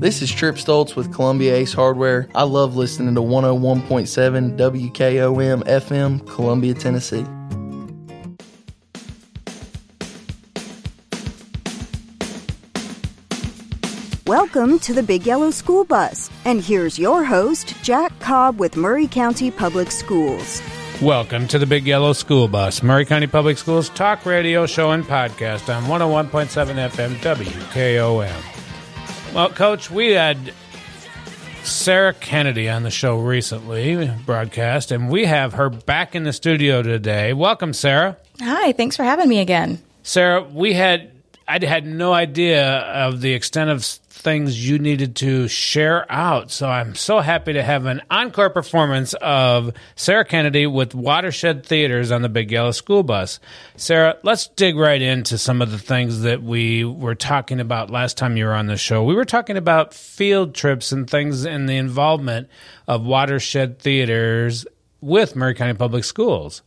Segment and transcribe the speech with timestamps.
[0.00, 2.28] This is Trip Stoltz with Columbia Ace Hardware.
[2.32, 7.26] I love listening to 101.7 WKOM FM, Columbia, Tennessee.
[14.24, 16.30] Welcome to the Big Yellow School Bus.
[16.44, 20.62] And here's your host, Jack Cobb with Maury County Public Schools.
[21.02, 25.02] Welcome to the Big Yellow School Bus, Maury County Public Schools talk radio show and
[25.02, 28.57] podcast on 101.7 FM WKOM.
[29.34, 30.52] Well, Coach, we had
[31.62, 36.82] Sarah Kennedy on the show recently, broadcast, and we have her back in the studio
[36.82, 37.34] today.
[37.34, 38.16] Welcome, Sarah.
[38.40, 39.80] Hi, thanks for having me again.
[40.02, 41.12] Sarah, we had
[41.46, 43.84] I had no idea of the extent of
[44.18, 46.50] things you needed to share out.
[46.50, 52.10] So I'm so happy to have an encore performance of Sarah Kennedy with Watershed Theatres
[52.10, 53.38] on the Big Yellow School Bus.
[53.76, 58.16] Sarah, let's dig right into some of the things that we were talking about last
[58.16, 59.04] time you were on the show.
[59.04, 62.48] We were talking about field trips and things and the involvement
[62.86, 64.66] of Watershed Theatres
[65.00, 66.62] with Maury County Public Schools.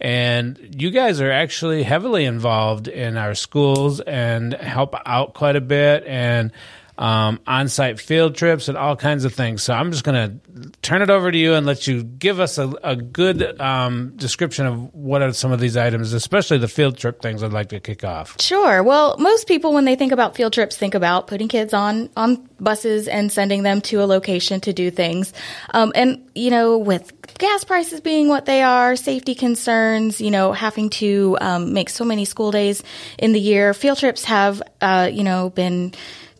[0.00, 5.60] And you guys are actually heavily involved in our schools and help out quite a
[5.60, 6.50] bit and
[7.02, 9.60] um, on site field trips and all kinds of things.
[9.60, 12.58] So I'm just going to turn it over to you and let you give us
[12.58, 16.96] a, a good um, description of what are some of these items, especially the field
[16.96, 18.40] trip things I'd like to kick off.
[18.40, 18.84] Sure.
[18.84, 22.48] Well, most people, when they think about field trips, think about putting kids on, on
[22.60, 25.32] buses and sending them to a location to do things.
[25.74, 30.52] Um, and, you know, with gas prices being what they are, safety concerns, you know,
[30.52, 32.84] having to um, make so many school days
[33.18, 35.94] in the year, field trips have, uh, you know, been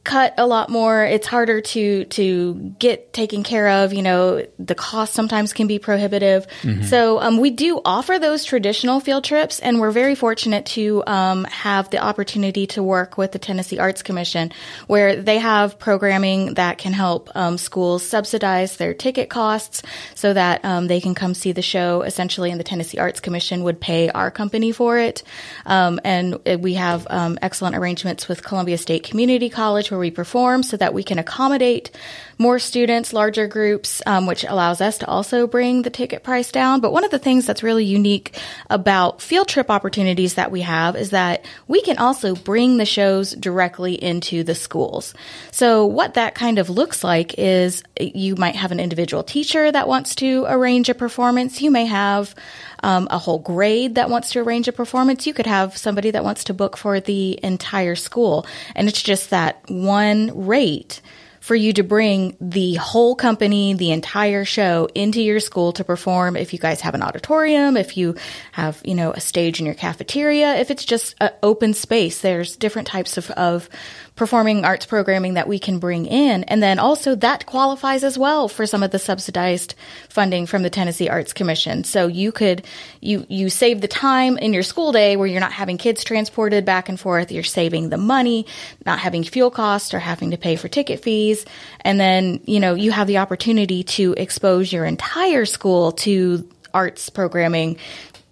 [0.04, 1.04] cut a lot more.
[1.04, 3.92] It's harder to to get taken care of.
[3.92, 6.46] You know, the cost sometimes can be prohibitive.
[6.62, 6.82] Mm-hmm.
[6.84, 11.44] So um, we do offer those traditional field trips, and we're very fortunate to um,
[11.44, 14.52] have the opportunity to work with the Tennessee Arts Commission,
[14.88, 19.82] where they have programming that can help um, schools subsidize their ticket costs,
[20.14, 22.02] so that um, they can come see the show.
[22.02, 25.22] Essentially, and the Tennessee Arts Commission would pay our company for it.
[25.64, 30.64] Um, and we have um, excellent arrangements with Columbia State Community College where we perform
[30.64, 31.92] so that we can accommodate
[32.38, 36.80] more students, larger groups, um, which allows us to also bring the ticket price down.
[36.80, 38.36] But one of the things that's really unique
[38.68, 43.30] about field trip opportunities that we have is that we can also bring the shows
[43.32, 45.14] directly into the schools.
[45.52, 49.86] So what that kind of looks like is you might have an individual teacher that
[49.86, 51.62] wants to arrange a performance.
[51.62, 52.34] You may have
[52.82, 55.26] um, a whole grade that wants to arrange a performance.
[55.26, 58.46] You could have somebody that wants to book for the entire school.
[58.74, 61.00] And it's just that one rate
[61.42, 66.36] for you to bring the whole company, the entire show into your school to perform.
[66.36, 68.14] If you guys have an auditorium, if you
[68.52, 72.54] have, you know, a stage in your cafeteria, if it's just an open space, there's
[72.54, 73.68] different types of, of
[74.14, 76.44] performing arts programming that we can bring in.
[76.44, 79.74] And then also that qualifies as well for some of the subsidized
[80.08, 81.84] funding from the Tennessee Arts Commission.
[81.84, 82.64] So you could,
[83.00, 86.64] you, you save the time in your school day where you're not having kids transported
[86.64, 87.32] back and forth.
[87.32, 88.46] You're saving the money,
[88.84, 91.46] not having fuel costs or having to pay for ticket fees.
[91.80, 97.08] And then, you know, you have the opportunity to expose your entire school to arts
[97.08, 97.78] programming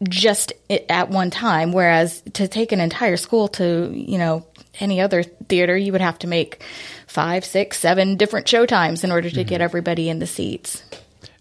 [0.03, 0.55] just
[0.89, 4.47] at one time whereas to take an entire school to you know
[4.79, 6.63] any other theater, you would have to make
[7.07, 9.49] five, six, seven different show times in order to mm-hmm.
[9.49, 10.83] get everybody in the seats.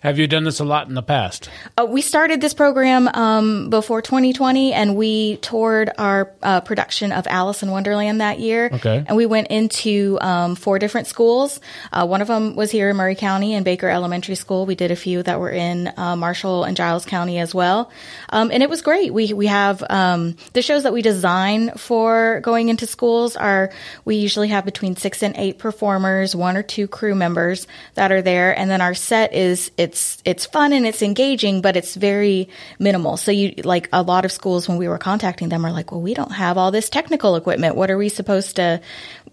[0.02, 1.50] Have you done this a lot in the past?
[1.78, 7.28] Uh, we started this program um, before 2020, and we toured our uh, production of
[7.28, 8.70] Alice in Wonderland that year.
[8.72, 9.04] Okay.
[9.06, 11.60] And we went into um, four different schools.
[11.92, 14.66] Uh, one of them was here in Maury County in Baker Elementary School.
[14.66, 17.92] We did a few that were in uh, Marshall and Giles County as well.
[18.30, 19.14] Um, and it was great.
[19.14, 23.70] We we have um, the shows that we design for going into schools are
[24.06, 28.22] we usually have between six and eight performers, one or two crew members that are
[28.22, 31.96] there, and then our set is it it's it's fun and it's engaging, but it's
[31.96, 33.18] very minimal.
[33.18, 36.02] So you like a lot of schools when we were contacting them are like, well,
[36.02, 37.76] we don't have all this technical equipment.
[37.76, 38.82] What are we supposed to?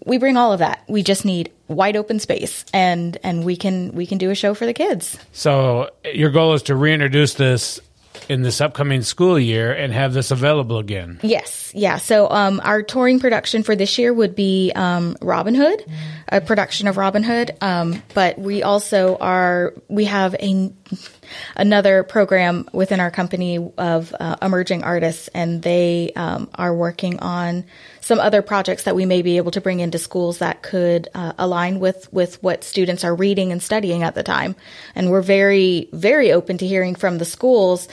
[0.03, 0.83] We bring all of that.
[0.87, 4.55] We just need wide open space, and and we can we can do a show
[4.55, 5.17] for the kids.
[5.31, 7.79] So your goal is to reintroduce this
[8.29, 11.19] in this upcoming school year and have this available again.
[11.23, 11.97] Yes, yeah.
[11.97, 15.83] So um, our touring production for this year would be um, Robin Hood,
[16.27, 17.51] a production of Robin Hood.
[17.61, 20.71] Um, but we also are we have a
[21.55, 27.65] another program within our company of uh, emerging artists, and they um, are working on
[28.01, 31.33] some other projects that we may be able to bring into schools that could uh,
[31.37, 34.55] align with with what students are reading and studying at the time.
[34.95, 37.87] And we're very very open to hearing from the schools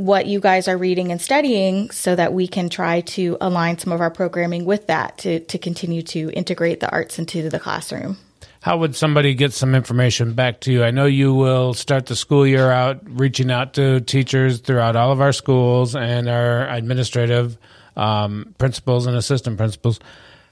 [0.00, 3.92] what you guys are reading and studying so that we can try to align some
[3.92, 8.16] of our programming with that to, to continue to integrate the arts into the classroom.
[8.62, 10.84] how would somebody get some information back to you?
[10.84, 15.12] I know you will start the school year out reaching out to teachers throughout all
[15.12, 17.56] of our schools and our administrative
[17.96, 20.00] um, principals and assistant principals.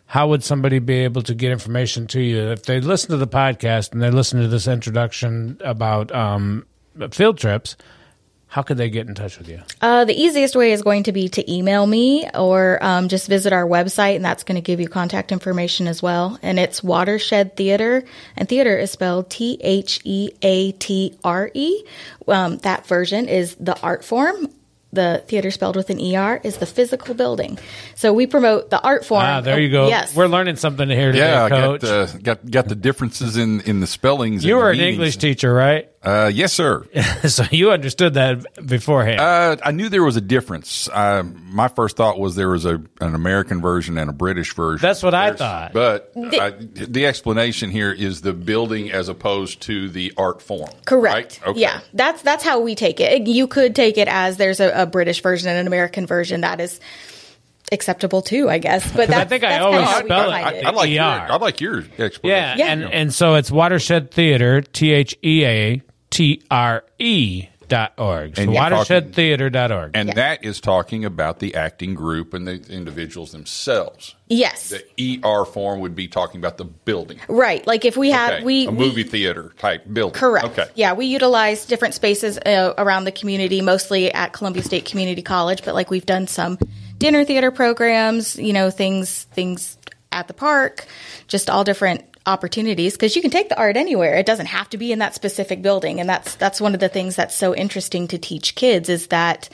[0.06, 3.27] How would somebody be able to get information to you if they listen to the
[3.27, 6.67] podcast and they listen to this introduction about um,
[7.11, 7.77] field trips?
[8.50, 9.61] How could they get in touch with you?
[9.83, 13.53] Uh, the easiest way is going to be to email me or um, just visit
[13.53, 16.39] our website, and that's going to give you contact information as well.
[16.43, 18.05] And it's Watershed Theatre,
[18.37, 21.85] and theater is spelled T H E A T R E.
[22.27, 24.49] Um, that version is the art form
[24.93, 27.59] the theater spelled with an ER is the physical building.
[27.95, 29.23] So we promote the art form.
[29.23, 29.89] Ah, there you go.
[29.89, 30.17] Yes.
[30.17, 31.81] We're learning something here today, Yeah, I Coach.
[31.83, 34.45] got, uh, got got the differences in in the spellings.
[34.45, 34.95] you and were an meanings.
[34.95, 35.91] English teacher, right?
[36.00, 36.87] Uh, yes, sir.
[37.29, 39.19] so you understood that beforehand.
[39.21, 40.89] Uh, I knew there was a difference.
[40.89, 44.81] Uh, my first thought was there was a an American version and a British version.
[44.87, 45.73] That's what I thought.
[45.73, 50.71] But I, the explanation here is the building as opposed to the art form.
[50.85, 51.41] Correct.
[51.43, 51.49] Right?
[51.50, 51.61] Okay.
[51.61, 53.27] Yeah, that's that's how we take it.
[53.27, 56.61] You could take it as there's a, a British version and an American version that
[56.61, 56.79] is
[57.73, 58.91] acceptable too, I guess.
[58.93, 61.03] But I that's, think I that's always kinda spell it- define I, I like your.
[61.03, 62.21] I like your explanation.
[62.25, 62.67] yeah, Yeah.
[62.73, 68.34] and and so it's Watershed Theatre, T H E A T R E dot org.
[68.34, 69.90] So And you're watershedtheatre dot org.
[69.94, 74.14] And that is talking about the acting group and the individuals themselves.
[74.28, 74.70] Yes.
[74.96, 77.20] The ER form would be talking about the building.
[77.28, 77.66] Right.
[77.66, 78.44] Like if we have Okay.
[78.44, 80.19] we a we- movie theater type building.
[80.19, 80.46] Correct.
[80.46, 80.66] Okay.
[80.76, 85.62] Yeah, we utilize different spaces uh, around the community, mostly at Columbia State Community College.
[85.62, 86.58] But like we've done some
[86.96, 89.76] dinner theater programs, you know, things things
[90.11, 90.87] at the park,
[91.26, 94.14] just all different opportunities because you can take the art anywhere.
[94.16, 96.88] It doesn't have to be in that specific building, and that's that's one of the
[96.88, 99.48] things that's so interesting to teach kids is that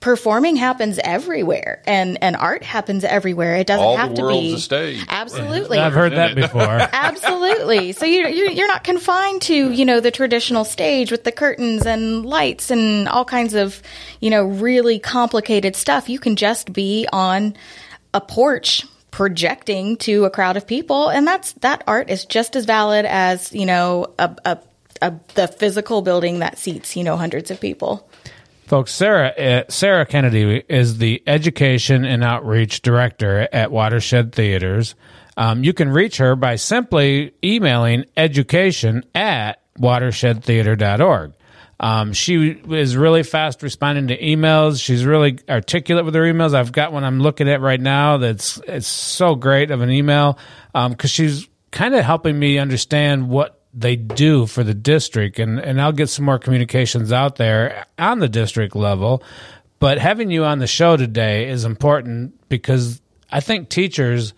[0.00, 4.46] performing happens everywhere and and art happens everywhere it doesn't All the have to world's
[4.46, 5.04] be a stage.
[5.10, 6.62] absolutely I've heard that before.
[6.92, 7.92] Absolutely.
[7.92, 11.84] So you're, you're you're not confined to you know the traditional stage with the curtains
[11.84, 13.82] and lights and all kinds of
[14.20, 16.08] you know really complicated stuff.
[16.08, 17.54] You can just be on
[18.14, 22.64] a porch projecting to a crowd of people, and that's that art is just as
[22.64, 24.58] valid as you know a, a,
[25.02, 28.08] a the physical building that seats you know hundreds of people.
[28.66, 34.94] Folks, Sarah uh, Sarah Kennedy is the Education and Outreach Director at Watershed Theatres.
[35.36, 41.32] Um, you can reach her by simply emailing education at watershedtheatre.org.
[41.80, 44.82] Um, she is really fast responding to emails.
[44.82, 46.54] She's really articulate with her emails.
[46.54, 50.38] I've got one I'm looking at right now that's it's so great of an email
[50.74, 55.80] because she's kind of helping me understand what they do for the district and, and
[55.80, 59.22] I'll get some more communications out there on the district level.
[59.78, 63.00] But having you on the show today is important because
[63.32, 64.34] I think teachers,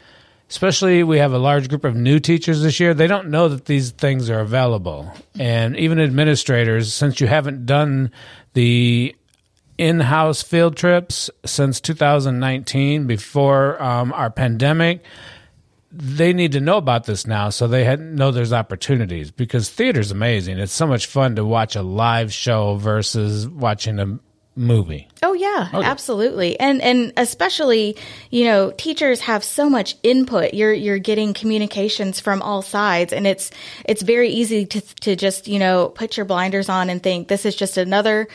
[0.53, 3.65] especially we have a large group of new teachers this year, they don't know that
[3.65, 5.11] these things are available.
[5.39, 8.11] And even administrators, since you haven't done
[8.53, 9.17] the
[9.79, 15.03] in-house field trips since 2019 before um, our pandemic
[15.95, 19.31] they need to know about this now so they had, know there's opportunities.
[19.31, 20.59] Because theater's amazing.
[20.59, 24.19] It's so much fun to watch a live show versus watching a
[24.55, 26.59] movie oh, oh yeah, absolutely.
[26.61, 27.97] And and especially,
[28.31, 30.55] you know, teachers have so much input.
[30.55, 33.51] You're you're getting communications from all sides and it's
[33.85, 37.47] it's very easy to to just, you know, put your blinders on and think this
[37.47, 38.29] is just another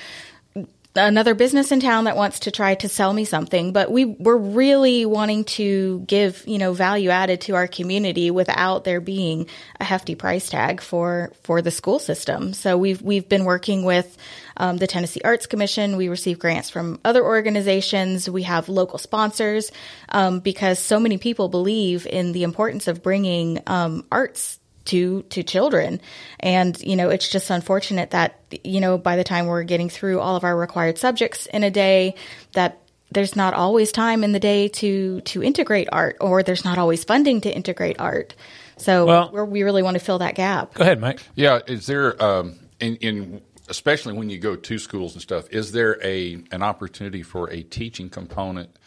[0.95, 4.35] another business in town that wants to try to sell me something but we we're
[4.35, 9.47] really wanting to give you know value added to our community without there being
[9.79, 14.17] a hefty price tag for for the school system so we've we've been working with
[14.57, 18.29] um, the Tennessee Arts Commission we receive grants from other organizations.
[18.29, 19.71] We have local sponsors
[20.09, 25.43] um, because so many people believe in the importance of bringing um, arts to to
[25.43, 26.01] children.
[26.39, 30.19] And you know it's just unfortunate that you know by the time we're getting through
[30.19, 32.15] all of our required subjects in a day
[32.53, 36.77] that there's not always time in the day to to integrate art or there's not
[36.77, 38.35] always funding to integrate art.
[38.77, 40.73] So Well- we're, we really want to fill that gap.
[40.73, 41.21] Go ahead mike.
[41.35, 45.47] Yeah, is there um, in, in especially when you go to schools and stuff?
[45.51, 48.77] Is there a an opportunity for a teaching component,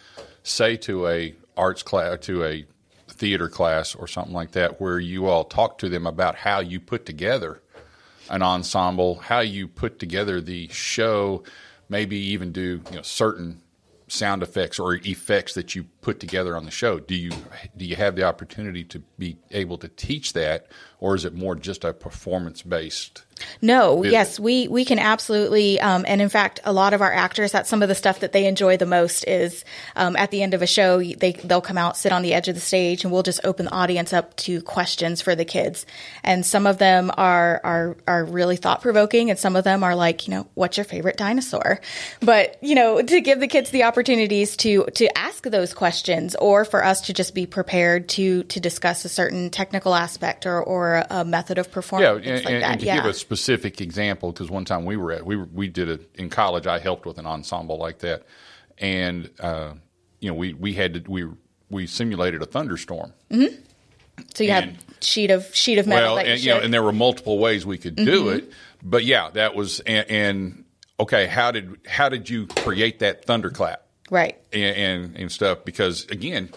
[0.43, 2.65] say to a arts class, to a
[3.09, 6.81] theater class or something like that, where you all talk to them about how you
[6.81, 7.63] put together
[8.31, 11.43] an ensemble, how you put together the show,
[11.89, 13.61] maybe even do you know certain
[14.09, 16.99] sound effects or effects that you put together on the show.
[16.99, 17.31] Do you
[17.77, 20.67] do you have the opportunity to be able to teach that,
[20.99, 23.25] or is it more just a performance based?
[23.63, 27.53] No, yes, we we can absolutely, um, and in fact, a lot of our actors.
[27.53, 29.27] That's some of the stuff that they enjoy the most.
[29.27, 29.65] Is
[29.97, 32.49] um, at the end of a show, they they'll come out, sit on the edge
[32.49, 35.87] of the stage, and we'll just open the audience up to questions for the kids.
[36.23, 39.95] And some of them are are are really thought provoking, and some of them are
[39.95, 41.81] like, you know, what's your favorite dinosaur?
[42.21, 45.90] But you know, to give the kids the opportunities to to ask those questions,
[46.39, 50.63] or for us to just be prepared to to discuss a certain technical aspect or
[50.63, 51.71] or a method of
[52.03, 52.71] Yeah, and, like and- that.
[52.73, 52.97] and to yeah.
[52.97, 56.11] give a specific example, because one time we were at we were, we did it
[56.15, 56.67] in college.
[56.67, 58.25] I helped with an ensemble like that,
[58.79, 59.75] and uh,
[60.21, 61.27] you know we we had to we
[61.71, 63.13] we simulated a thunderstorm.
[64.35, 64.69] So you have
[65.01, 67.39] sheet of sheet of metal well, that you, and, you know, and there were multiple
[67.39, 70.65] ways we could do it, but yeah, that was and, and
[70.99, 71.27] okay.
[71.27, 74.37] How did how did you create that thunderclap right.
[74.53, 75.65] and, and and stuff?
[75.65, 76.51] Because again.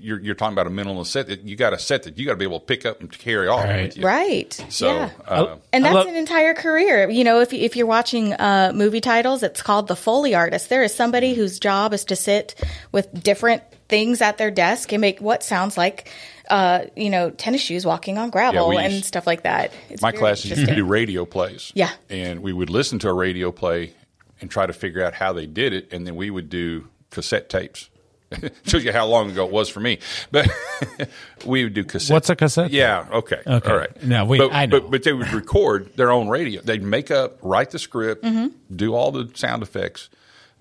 [0.00, 2.32] You're, you're talking about a mental set that you got a set that you got
[2.34, 3.82] to be able to pick up and carry off Right.
[3.86, 4.04] with you.
[4.04, 4.52] Right.
[4.68, 5.10] So, yeah.
[5.26, 7.10] uh, and that's love- an entire career.
[7.10, 10.68] You know, if if you're watching uh, movie titles, it's called the Foley artist.
[10.68, 12.54] There is somebody whose job is to sit
[12.92, 16.08] with different things at their desk and make what sounds like,
[16.48, 19.72] uh, you know, tennis shoes walking on gravel we and used- stuff like that.
[19.90, 21.72] It's my very classes used to do radio plays.
[21.74, 21.90] Yeah.
[22.08, 23.94] And we would listen to a radio play
[24.40, 27.48] and try to figure out how they did it, and then we would do cassette
[27.48, 27.90] tapes.
[28.64, 30.00] Shows you how long ago it was for me,
[30.30, 30.46] but
[31.46, 32.12] we would do cassette.
[32.12, 32.70] What's a cassette?
[32.72, 33.06] Yeah.
[33.10, 33.40] Okay.
[33.46, 33.70] Okay.
[33.70, 34.02] All right.
[34.04, 34.80] Now, we- but, I know.
[34.80, 36.60] But, but they would record their own radio.
[36.60, 38.76] They'd make up, write the script, Mm-hmm.
[38.76, 40.10] do all the sound effects,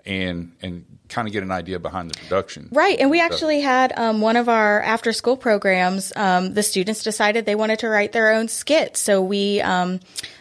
[0.05, 2.69] and and kind of get an idea behind the production.
[2.71, 6.13] Right, and we So- actually had um, one of our after school programs.
[6.15, 9.59] Um, the students decided they wanted to write their own skit, so we.
[9.59, 9.99] Um,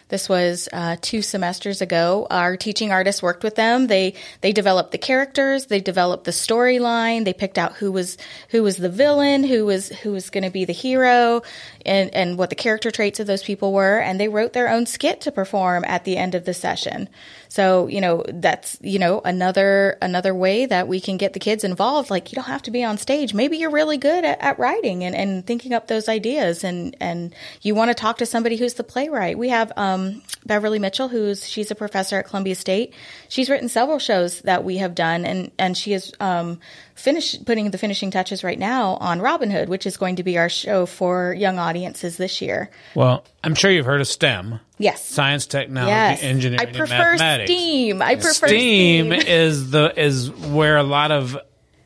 [0.09, 2.27] this was uh, two semesters ago.
[2.29, 3.87] Our teaching artists worked with them.
[3.87, 5.65] They they developed the characters.
[5.65, 7.25] They developed the storyline.
[7.25, 8.17] They picked out who was
[8.49, 11.41] who was the villain, who was who was going to be the hero,
[11.85, 13.99] and and what the character traits of those people were.
[13.99, 17.09] And they wrote their own skit to perform at the end of the session.
[17.49, 21.63] So you know that's you know another another way that we can get the kids
[21.63, 22.09] involved.
[22.09, 23.33] Like you don't have to be on stage.
[23.33, 27.33] Maybe you're really good at, at writing and, and thinking up those ideas, and and
[27.61, 29.37] you want to talk to somebody who's the playwright.
[29.37, 32.93] We have um, Beverly Mitchell, who's she's a professor at Columbia State.
[33.29, 36.59] She's written several shows that we have done, and and she is um,
[36.97, 40.37] finished putting the finishing touches right now on Robin Hood, which is going to be
[40.37, 42.69] our show for young audiences this year.
[42.95, 44.59] Well, I'm sure you've heard of STEM.
[44.77, 45.05] Yes.
[45.05, 47.51] Science, technology, Yes, engineering, I and prefer mathematics.
[47.51, 48.01] STEAM.
[48.01, 49.27] I prefer STEam STEAM.
[49.27, 51.37] is the is where a lot of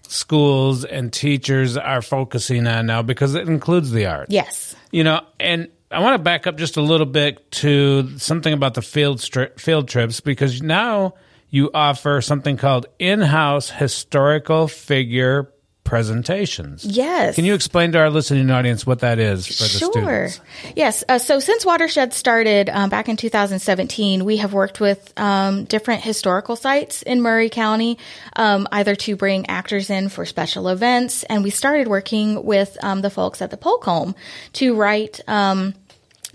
[0.08, 4.32] schools and teachers are focusing on now because it includes the arts.
[4.32, 4.76] Yes.
[4.92, 8.74] You know, and I want to back up just a little bit to something about
[8.74, 11.14] the field stri- field trips because now
[11.52, 15.54] you offer something called in-house historical figure
[15.84, 16.86] presentations.
[16.86, 17.36] Yes.
[17.36, 19.92] Can you explain to our listening audience what that is for the Sure.
[19.92, 20.42] students?
[20.74, 21.04] Yes.
[21.10, 26.02] Uh, so since Watershed started um, back in 2017, we have worked with um, different
[26.02, 27.98] historical sites in Maury County,
[28.38, 33.02] um, either to bring actors in for special events, and we started working with um,
[33.02, 34.16] the folks at the Polk Home
[34.54, 35.20] to write.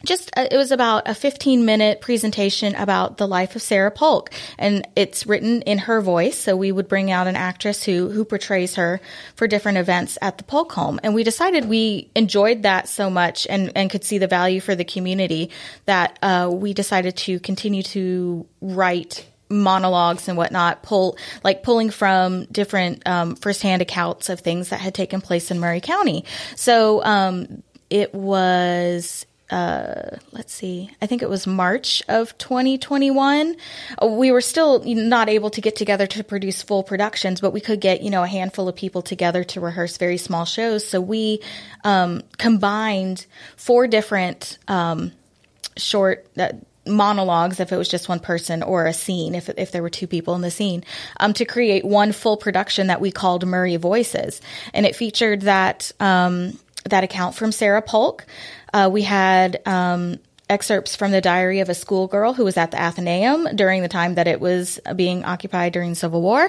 [0.07, 4.31] Just uh, it was about a 15 minute presentation about the life of Sarah Polk.
[4.57, 8.25] And it's written in her voice so we would bring out an actress who who
[8.25, 9.01] portrays her
[9.35, 11.01] for different events at the Polk home.
[11.03, 14.75] And we decided we enjoyed that so much and and could see the value for
[14.75, 15.51] the community
[15.87, 22.45] that uh, we decided to continue to write monologues and whatnot pull like pulling from
[22.47, 26.25] different um, firsthand accounts of things that had taken place in Maury County.
[26.57, 33.57] So um, it was uh, let's see, I think it was March of 2021.
[34.03, 37.61] Uh, We were still not able to get together to produce full productions, but we
[37.61, 40.87] could get, you know, a handful of people together to rehearse very small shows.
[40.87, 41.41] So we
[41.85, 43.27] um, combined
[43.57, 45.13] four different um,
[45.77, 46.53] short uh,
[46.87, 50.07] monologues if it was just one person or a scene if, if there were two
[50.07, 50.85] people in the scene
[51.19, 54.41] um, to create one full production that we called maury voices
[54.73, 58.25] and it featured that um, that account from sarah polk
[58.73, 60.19] uh, we had um,
[60.49, 64.15] excerpts from the diary of a schoolgirl who was at the athenaeum during the time
[64.15, 66.49] that it was being occupied during the civil war.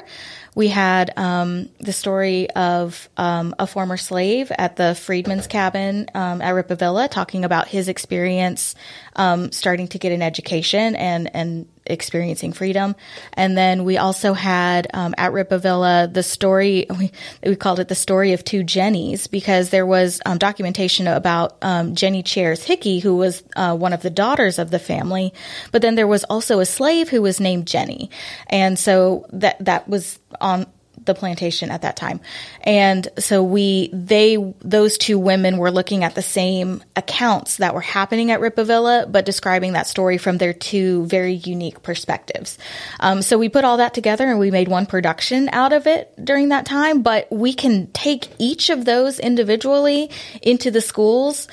[0.53, 6.41] We had um, the story of um, a former slave at the freedman's cabin um,
[6.41, 8.75] at Rippavilla talking about his experience
[9.15, 12.95] um, starting to get an education and, and experiencing freedom.
[13.33, 17.11] And then we also had um, at Rippavilla the story, we,
[17.43, 21.95] we called it the story of two Jennies because there was um, documentation about um,
[21.95, 25.33] Jenny Cheairs Hickey, who was uh, one of the daughters of the family.
[25.71, 28.09] But then there was also a slave who was named Jenny.
[28.47, 30.67] And so that, that was on
[31.07, 32.19] the plantation at that time.
[32.61, 37.81] And so we, they, those two women were looking at the same accounts that were
[37.81, 42.59] happening at Rippavilla, but describing that story from their two very unique perspectives.
[42.99, 46.13] Um, so we put all that together and we made one production out of it
[46.23, 50.11] during that time, but we can take each of those individually
[50.43, 51.47] into the schools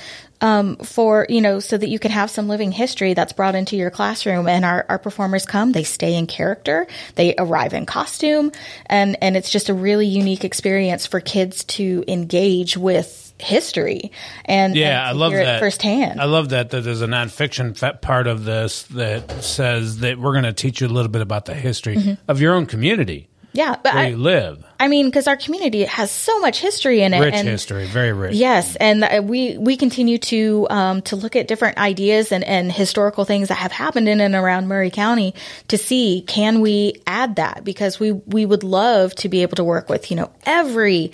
[0.44, 3.76] um, for you know so that you can have some living history that's brought into
[3.76, 4.46] your classroom.
[4.46, 8.52] And our, our performers come they stay in character they arrive in costume
[8.86, 14.12] and and it's just a really unique experience for kids to engage with history
[14.44, 15.60] and Yeah, and I love hear it that.
[15.60, 16.20] firsthand.
[16.20, 20.44] I love that, that there's a nonfiction part of this that says that we're going
[20.44, 23.94] to teach you a little bit about the history of your own community yeah but
[23.94, 24.64] where I, you live.
[24.78, 28.12] I mean because our community has so much history in it Rich and history, very
[28.12, 28.34] rich.
[28.34, 32.70] Yes, and uh, we we continue to um, to look at different ideas and, and
[32.70, 35.34] historical things that have happened in and around Maury County
[35.68, 39.64] to see can we add that because we we would love to be able to
[39.64, 41.12] work with you know every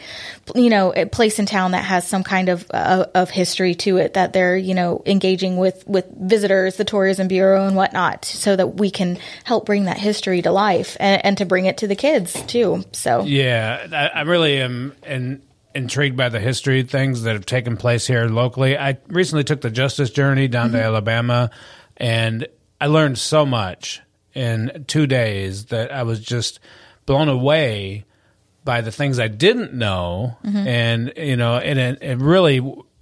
[0.54, 4.14] you know place in town that has some kind of uh, of history to it
[4.14, 8.76] that they're you know engaging with with visitors, the tourism bureau and whatnot, so that
[8.76, 11.96] we can help bring that history to life and, and to bring it to the
[11.96, 12.84] kids too.
[12.92, 13.49] So Yeah,
[13.92, 15.42] I, I really am in,
[15.74, 18.76] intrigued by the history things that have taken place here locally.
[18.76, 21.50] I recently took the Justice Journey down to Alabama,
[21.96, 22.46] and
[22.80, 24.00] I learned so much
[24.34, 26.60] in two days that I was just
[27.06, 28.04] blown away
[28.64, 32.60] by the things I didn't know, and you know, and it, it really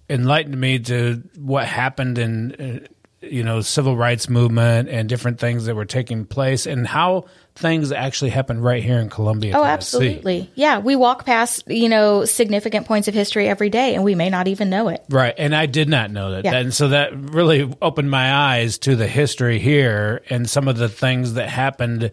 [0.09, 2.55] enlightened me to what happened in.
[2.55, 2.87] Uh,
[3.21, 7.25] you know, civil rights movement and different things that were taking place, and how
[7.59, 9.50] things actually happened right here in Columbia.
[9.57, 9.73] Oh, Tennessee.
[9.73, 10.50] absolutely.
[10.55, 14.31] Yeah, we walk past, you know, significant points of history every day and we may
[14.31, 15.05] not even know it.
[15.11, 16.45] Right, and I did not know that.
[16.45, 16.55] Yeah.
[16.57, 20.88] And so that really opened my eyes to the history here and some of the
[20.88, 22.11] things that happened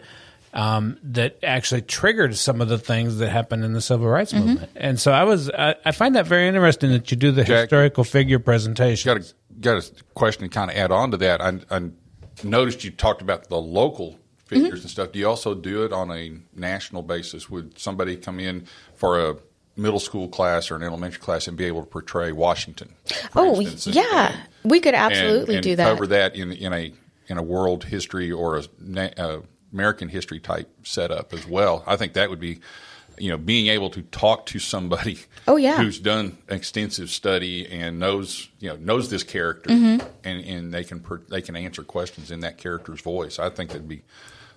[0.53, 4.47] um, that actually triggered some of the things that happened in the civil rights Mm-hmm.
[4.47, 4.71] movement.
[4.75, 7.63] And so I was, I, I find that very interesting that you do the Jack,
[7.63, 9.13] historical figure presentation.
[9.13, 11.41] got a got a question to kind of add on to that.
[11.41, 11.89] I, I
[12.43, 14.81] noticed you talked about the local figures Mm-hmm.
[14.81, 15.11] and stuff.
[15.11, 17.49] Do you also do it on a national basis?
[17.49, 19.35] Would somebody come in for a
[19.75, 22.93] middle school class or an elementary class and be able to portray Washington?
[23.35, 24.31] Oh, instance, yeah.
[24.33, 25.87] and- we could absolutely and do that.
[25.89, 26.93] Cover that in in a
[27.27, 28.63] in a world history or a,
[29.17, 29.41] a
[29.73, 31.83] American history type setup as well.
[31.87, 32.59] I think that would be,
[33.17, 35.19] you know, being able to talk to somebody.
[35.47, 35.77] Oh, yeah.
[35.77, 40.07] who's done extensive study and knows you know knows this character, Mm-hmm.
[40.23, 43.37] and and they can per, they can answer questions in that character's voice.
[43.37, 44.01] I think that'd be.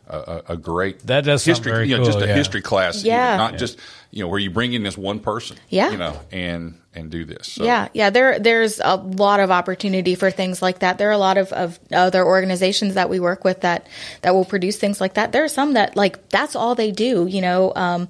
[0.09, 2.35] A, a, a great That does history, very you know, just a yeah.
[2.35, 3.37] history class, you know, Yeah.
[3.37, 3.79] not just
[4.11, 5.91] you know where you bring in this one person, Yeah.
[5.91, 7.49] you know, and and do this.
[7.53, 8.11] So, Yeah, yeah.
[8.11, 10.99] There, there's a lot of opportunity for things like that.
[10.99, 13.87] There are a lot of, of other organizations that we work with that
[14.23, 15.31] that will produce things like that.
[15.33, 17.27] There are some that like that's all they do.
[17.27, 18.09] You know, um,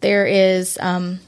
[0.00, 0.78] there is.
[0.80, 1.20] Um,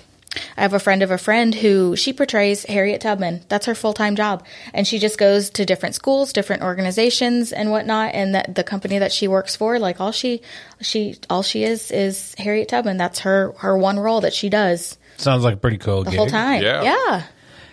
[0.57, 3.43] I have a friend of a friend who she portrays Harriet Tubman.
[3.49, 7.71] That's her full time job, and she just goes to different schools, different organizations, and
[7.71, 8.15] whatnot.
[8.15, 10.41] And that the company that she works for, like all she,
[10.81, 12.97] she all she is is Harriet Tubman.
[12.97, 16.19] That's her her one role that she does Sounds like a pretty cool the gig.
[16.19, 16.63] whole time.
[16.63, 16.83] Yeah.
[16.83, 17.23] yeah.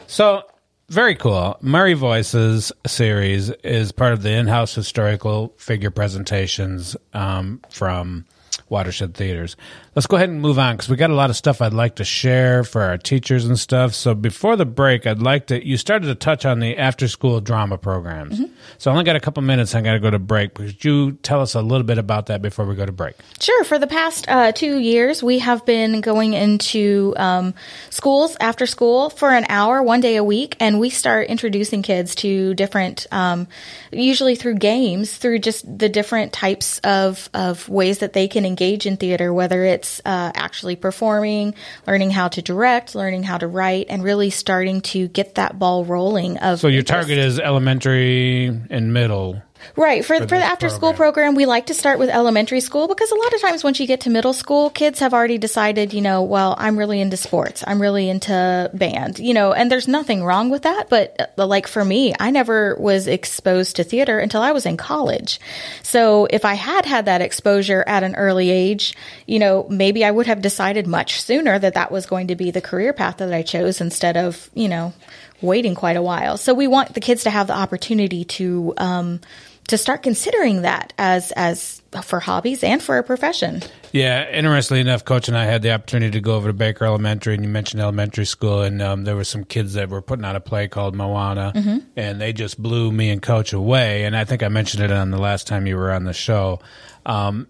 [0.08, 0.44] So
[0.90, 1.58] very cool.
[1.62, 8.26] Maury Voices series is part of the in-house historical figure presentations um, from
[8.70, 9.56] Watershed Theatres.
[10.00, 11.96] Let's go ahead and move on because we got a lot of stuff I'd like
[11.96, 13.94] to share for our teachers and stuff.
[13.94, 15.68] So before the break, I'd like to.
[15.68, 18.40] You started to touch on the after-school drama programs.
[18.78, 19.76] So I only got a couple minutes.
[19.76, 20.54] I got to go to break.
[20.54, 23.16] Could you tell us a little bit about that before we go to break?
[23.42, 23.66] Sure.
[23.66, 27.54] For the past uh, two years, we have been going into um,
[27.90, 32.16] schools after school for an hour, one day a week, and we start introducing kids
[32.16, 33.50] to different, um,
[33.92, 38.86] usually through games, through just the different types of, of ways that they can engage
[38.86, 41.56] in theater, whether it's uh, actually performing,
[41.88, 45.86] learning how to direct, learning how to write, and really starting to get that ball
[45.86, 46.38] rolling.
[46.38, 47.08] Of So your interest.
[47.08, 49.42] target is elementary and middle.
[49.76, 50.04] Right.
[50.04, 53.12] For, for, the this after school program, we like to start with elementary school because
[53.12, 56.02] a lot of times once you get to middle school, kids have already decided, you
[56.02, 57.64] know, well, I'm really into sports.
[57.66, 60.90] I'm really into band, you know, and there's nothing wrong with that.
[60.90, 64.78] But uh, like for me, I never was exposed to theater until I was in
[64.78, 65.40] college.
[65.84, 68.96] So if I had had that exposure at an early age,
[69.28, 72.52] you know, maybe I would have decided much sooner that that was going to be
[72.52, 74.94] the career path that I chose instead of, you know,
[75.42, 76.38] waiting quite a while.
[76.38, 79.22] So we want the kids to have the opportunity to um,
[79.70, 83.62] to start considering that as as for hobbies and for a profession.
[83.92, 87.34] Yeah, interestingly enough, Coach and I had the opportunity to go over to Baker Elementary,
[87.34, 90.36] and you mentioned elementary school, and um, there were some kids that were putting on
[90.36, 91.52] a play called Moana,
[91.96, 94.06] and they just blew me and Coach away.
[94.06, 96.60] And I think I mentioned it on the last time you were on the show.
[97.06, 97.48] Um,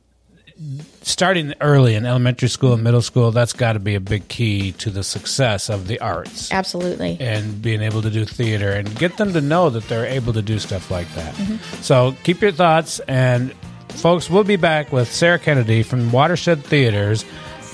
[1.03, 4.73] starting early in elementary school and middle school, that's got to be a big key
[4.73, 7.17] to the success of the arts Absolutely.
[7.19, 10.41] and being able to do theater and get them to know that they're able to
[10.41, 11.33] do stuff like that.
[11.35, 11.81] Mm-hmm.
[11.81, 13.53] So keep your thoughts, and
[13.89, 17.23] folks, we'll be back with Sarah Kennedy from Watershed Theatres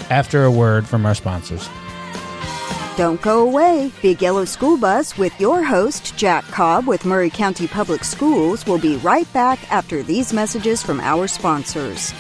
[0.10, 1.67] after a word from our sponsors.
[2.98, 3.91] Don't go away.
[4.02, 8.78] Big Yellow School Bus with your host, Jack Cobb with Maury County Public Schools, will
[8.78, 12.13] be right back after these messages from our sponsors.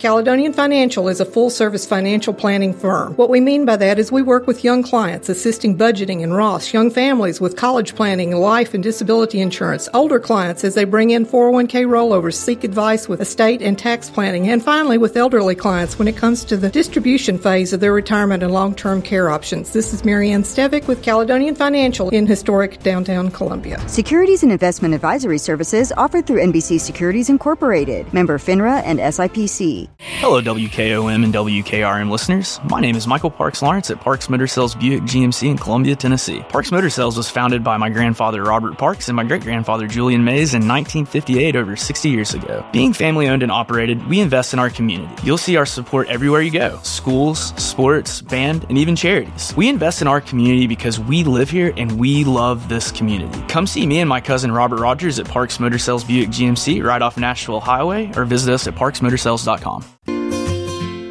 [0.00, 3.12] Caledonian Financial is a full service financial planning firm.
[3.16, 6.72] What we mean by that is we work with young clients assisting budgeting and Ross,
[6.72, 11.26] young families with college planning, life and disability insurance, older clients as they bring in
[11.26, 16.08] 401k rollovers, seek advice with estate and tax planning, and finally with elderly clients when
[16.08, 19.74] it comes to the distribution phase of their retirement and long term care options.
[19.74, 23.86] This is Marianne Stevick with Caledonian Financial in historic downtown Columbia.
[23.86, 29.89] Securities and investment advisory services offered through NBC Securities Incorporated, member FINRA and SIPC.
[30.02, 32.58] Hello, WKOM and WKRM listeners.
[32.64, 36.40] My name is Michael Parks Lawrence at Parks Motor Sales Buick GMC in Columbia, Tennessee.
[36.48, 40.24] Parks Motor Sales was founded by my grandfather Robert Parks and my great grandfather Julian
[40.24, 42.64] Mays in 1958, over 60 years ago.
[42.72, 45.12] Being family owned and operated, we invest in our community.
[45.22, 49.54] You'll see our support everywhere you go schools, sports, band, and even charities.
[49.56, 53.42] We invest in our community because we live here and we love this community.
[53.48, 57.02] Come see me and my cousin Robert Rogers at Parks Motor Sales Buick GMC right
[57.02, 59.89] off Nashville Highway or visit us at parksmotorsales.com.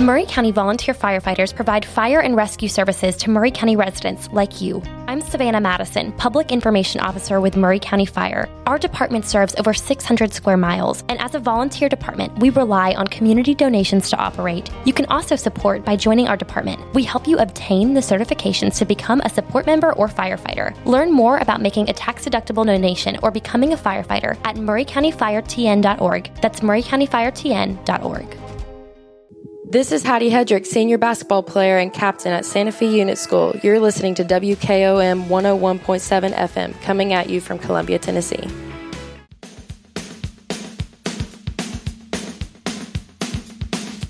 [0.00, 4.82] Maury County volunteer firefighters provide fire and rescue services to Maury County residents like you.
[5.08, 8.48] I'm Savannah Madison, Public Information Officer with Maury County Fire.
[8.64, 13.08] Our department serves over 600 square miles, and as a volunteer department, we rely on
[13.08, 14.70] community donations to operate.
[14.86, 16.80] You can also support by joining our department.
[16.94, 20.74] We help you obtain the certifications to become a support member or firefighter.
[20.86, 26.40] Learn more about making a tax deductible donation or becoming a firefighter at maurycountyfiretn.org.
[26.40, 28.39] That's maurycountyfiretn.org.
[29.70, 33.54] This is Hattie Hedrick, senior basketball player and captain at Santa Fe Unit School.
[33.62, 38.48] You're listening to WKOM 101.7 FM, coming at you from Columbia, Tennessee.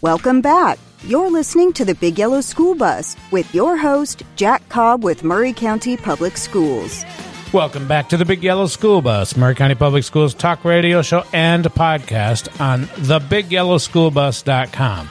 [0.00, 0.78] Welcome back.
[1.02, 5.52] You're listening to the Big Yellow School Bus with your host, Jack Cobb with Maury
[5.52, 7.04] County Public Schools.
[7.52, 11.22] Welcome back to the Big Yellow School Bus, Murray County Public Schools talk radio show
[11.34, 15.08] and podcast on thebigyellowschoolbus.com.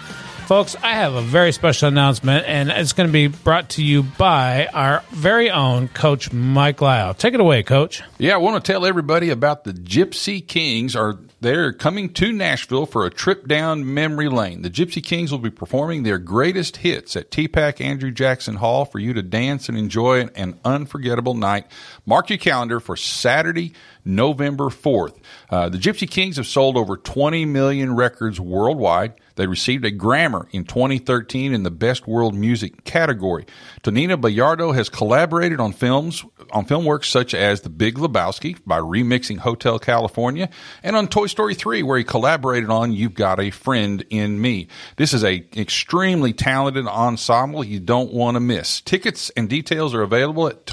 [0.49, 4.01] Folks, I have a very special announcement, and it's going to be brought to you
[4.01, 7.13] by our very own Coach Mike Lyle.
[7.13, 8.01] Take it away, Coach.
[8.17, 10.95] Yeah, I want to tell everybody about the Gipsy Kings.
[10.95, 14.61] Are they're coming to Nashville for a trip down memory lane.
[14.61, 18.99] The Gipsy Kings will be performing their greatest hits at TPAC Andrew Jackson Hall for
[18.99, 21.67] you to dance and enjoy an unforgettable night.
[22.05, 25.15] Mark your calendar for Saturday, November 4th.
[25.49, 29.13] Uh, the Gipsy Kings have sold over 20 million records worldwide.
[29.39, 33.45] They received a Grammy in 2013 in the Best World Music category.
[33.83, 38.79] Tonino Baliardo has collaborated on films on film works such as The Big Lebowski by
[38.79, 40.49] remixing Hotel California
[40.83, 44.67] and on Toy Story 3 where he collaborated on You've Got a Friend in Me.
[44.97, 48.81] This is a extremely talented ensemble you don't want to miss.
[48.81, 50.65] Tickets and details are available at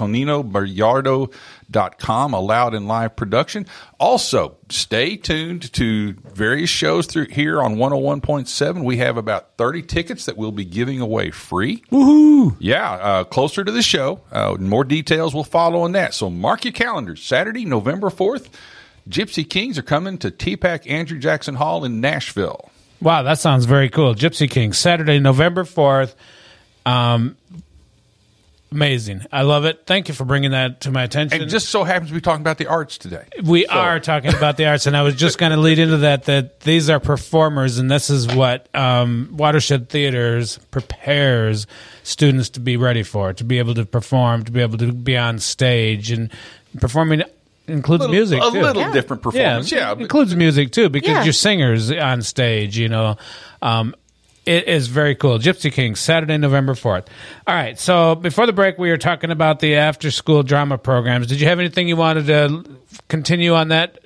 [1.70, 3.66] toninobaliardo.com, a loud and live production.
[3.98, 8.84] Also, stay tuned to various shows through here on 101.7.
[8.84, 11.82] We have about 30 tickets that we'll be giving away free.
[11.90, 12.56] Woohoo!
[12.58, 14.20] Yeah, uh, closer to the show.
[14.30, 16.14] Uh, more details will follow on that.
[16.14, 17.22] So mark your calendars.
[17.22, 18.48] Saturday, November 4th,
[19.08, 22.70] Gipsy Kings are coming to TPAC Andrew Jackson Hall in Nashville.
[23.00, 24.14] Wow, that sounds very cool.
[24.14, 26.14] Gipsy Kings, Saturday, November 4th.
[26.86, 27.36] Um,
[28.76, 29.24] amazing.
[29.32, 29.84] I love it.
[29.86, 31.40] Thank you for bringing that to my attention.
[31.40, 33.24] And just so happens to be talking about the arts today.
[33.42, 36.24] We are talking about the arts, and I was just going to lead into that.
[36.24, 41.66] That these are performers, and this is what um, Watershed Theatres prepares
[42.02, 45.16] students to be ready for, to be able to perform, to be able to be
[45.16, 46.30] on stage, and
[46.78, 47.22] performing
[47.66, 48.40] includes Little- music.
[48.42, 48.60] a too.
[48.60, 49.72] little different performance.
[49.72, 51.24] Yeah, it but- includes music too because Yeah.
[51.24, 52.76] you're singers on stage.
[52.78, 53.16] You know.
[53.62, 53.94] Um,
[54.46, 55.38] it is very cool.
[55.38, 57.06] Gipsy King, Saturday, November 4th.
[57.46, 57.78] All right.
[57.78, 61.26] So before the break, we were talking about the after school drama programs.
[61.26, 62.64] Did you have anything you wanted to
[63.08, 63.98] continue on that?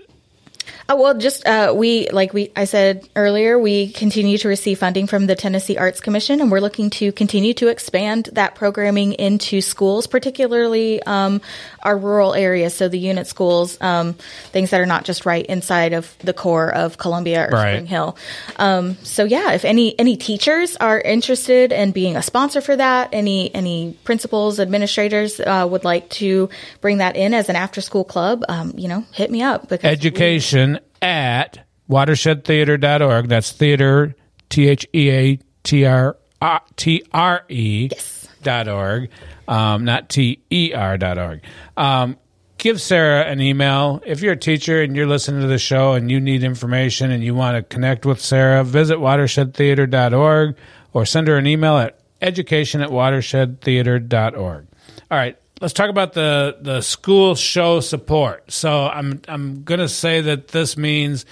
[0.91, 5.07] Uh, well, just uh, we like we I said earlier, we continue to receive funding
[5.07, 9.61] from the Tennessee Arts Commission, and we're looking to continue to expand that programming into
[9.61, 11.41] schools, particularly um,
[11.83, 14.15] our rural areas, so the unit schools, um,
[14.53, 17.73] things that are not just right inside of the core of Columbia or Right.
[17.75, 18.17] Spring Hill.
[18.57, 23.11] Um, so yeah, if any any teachers are interested in being a sponsor for that,
[23.13, 26.49] any any principals, administrators uh, would like to
[26.81, 29.83] bring that in as an after school club, um, you know, hit me up because
[29.85, 33.29] we- Education at watershedtheatre.org.
[33.29, 34.15] That's theater,
[34.49, 36.17] T H E A T R
[36.77, 37.91] T R E
[38.43, 39.11] dot org,
[39.51, 41.43] um, not T E R dot org.
[41.77, 42.17] Um,
[42.57, 44.01] give Sarah an email.
[44.07, 47.23] If you're a teacher and you're listening to the show and you need information and
[47.23, 50.57] you want to connect with Sarah, visit watershedtheatre.org
[50.93, 54.67] or send her an email at education at watershedtheatre.org.
[55.11, 58.53] All right, let's talk about the, the school show support.
[58.53, 61.27] So I'm I'm gonna say that this means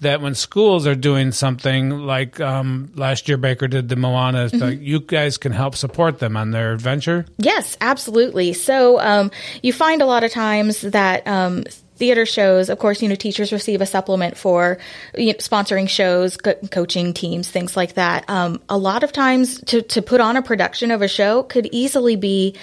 [0.00, 4.80] that when schools are doing something like um, last year Baker did the Moana, like,
[4.80, 7.26] you guys can help support them on their adventure.
[7.38, 8.52] Yes, absolutely.
[8.52, 9.30] So um,
[9.62, 11.64] you find a lot of times that um,
[11.96, 14.78] theater shows, of course, you know, teachers receive a supplement for
[15.16, 18.28] you know, sponsoring shows, co- coaching teams, things like that.
[18.30, 21.68] Um, a lot of times to, to put on a production of a show could
[21.72, 22.56] easily be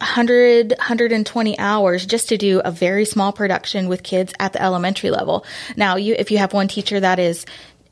[0.00, 5.10] 100 120 hours just to do a very small production with kids at the elementary
[5.10, 5.44] level.
[5.76, 7.46] Now you if you have one teacher that is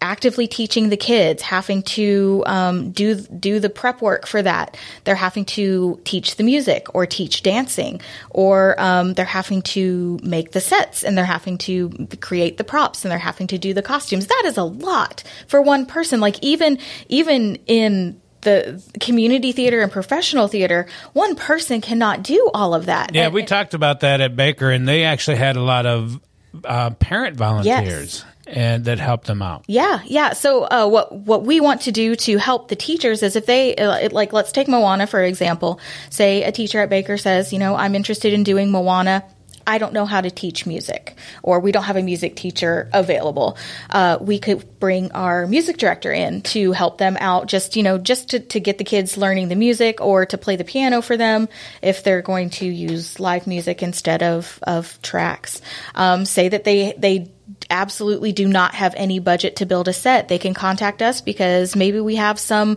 [0.05, 5.15] actively teaching the kids having to um, do do the prep work for that they're
[5.15, 10.61] having to teach the music or teach dancing or um, they're having to make the
[10.61, 11.89] sets and they're having to
[12.21, 14.27] create the props and they're having to do the costumes.
[14.27, 16.21] That is a lot for one person.
[16.21, 22.75] Like even even in the community theater and professional theater, one person cannot do all
[22.75, 23.15] of that.
[23.15, 26.21] Yeah, And- we talked about that at Baker, and they actually had a lot of
[26.65, 29.65] uh, parent volunteers and that helped them out.
[29.67, 30.33] Yeah, yeah.
[30.35, 33.75] So uh, what what we want to do to help the teachers is if they
[33.75, 35.81] uh, like let's take Moana for example.
[36.11, 39.25] Say a teacher at Baker says, you know, I'm interested in doing Moana.
[39.67, 43.57] I don't know how to teach music, or we don't have a music teacher available.
[43.91, 47.99] Uh, we could bring our music director in to help them out, just you know,
[47.99, 51.17] just to, to get the kids learning the music, or to play the piano for
[51.17, 51.49] them
[51.83, 55.61] if they're going to use live music instead of of tracks.
[55.95, 57.31] Um, say that they they
[57.71, 61.77] absolutely do not have any budget to build a set, they can contact us because
[61.77, 62.77] maybe we have some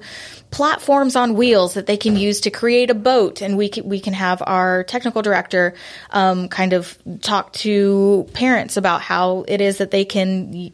[0.52, 4.00] platforms on wheels that they can use to create a boat, and we can, we
[4.00, 5.74] can have our technical director
[6.12, 10.72] um, kind of talk to parents about how it is that they can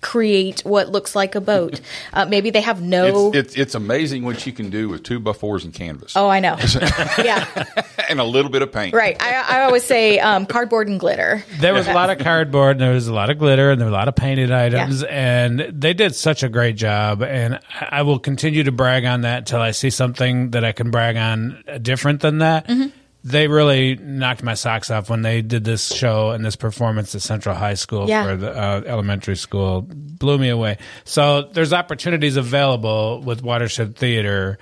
[0.00, 1.80] create what looks like a boat.
[2.12, 3.28] Uh, maybe they have no.
[3.28, 6.28] It's, it's it's amazing what you can do with two by fours and canvas oh,
[6.28, 6.56] I know.
[7.18, 7.46] yeah,
[8.08, 8.94] and a little bit of paint.
[8.94, 9.16] right.
[9.20, 11.44] I, I always say um, cardboard and glitter.
[11.60, 13.86] There was a lot of cardboard, and there was a lot of glitter, and there
[13.86, 17.22] were a lot of painted items, and they did such a great job.
[17.22, 20.70] And I I will continue to brag on that until I see something that I
[20.70, 22.70] can brag on different than that.
[23.30, 27.22] They really knocked my socks off when they did this show and this performance at
[27.22, 28.24] Central High School Yeah.
[28.24, 29.82] for the uh, elementary school.
[29.88, 30.78] Blew me away.
[31.04, 34.58] So there's opportunities available with Watershed Theatre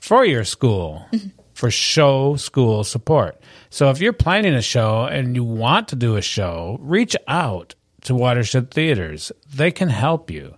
[0.00, 1.06] for your school
[1.54, 3.40] for show school support.
[3.70, 7.74] So if you're planning a show and you want to do a show, reach out
[8.02, 9.32] to Watershed Theatres.
[9.54, 10.54] They can help you.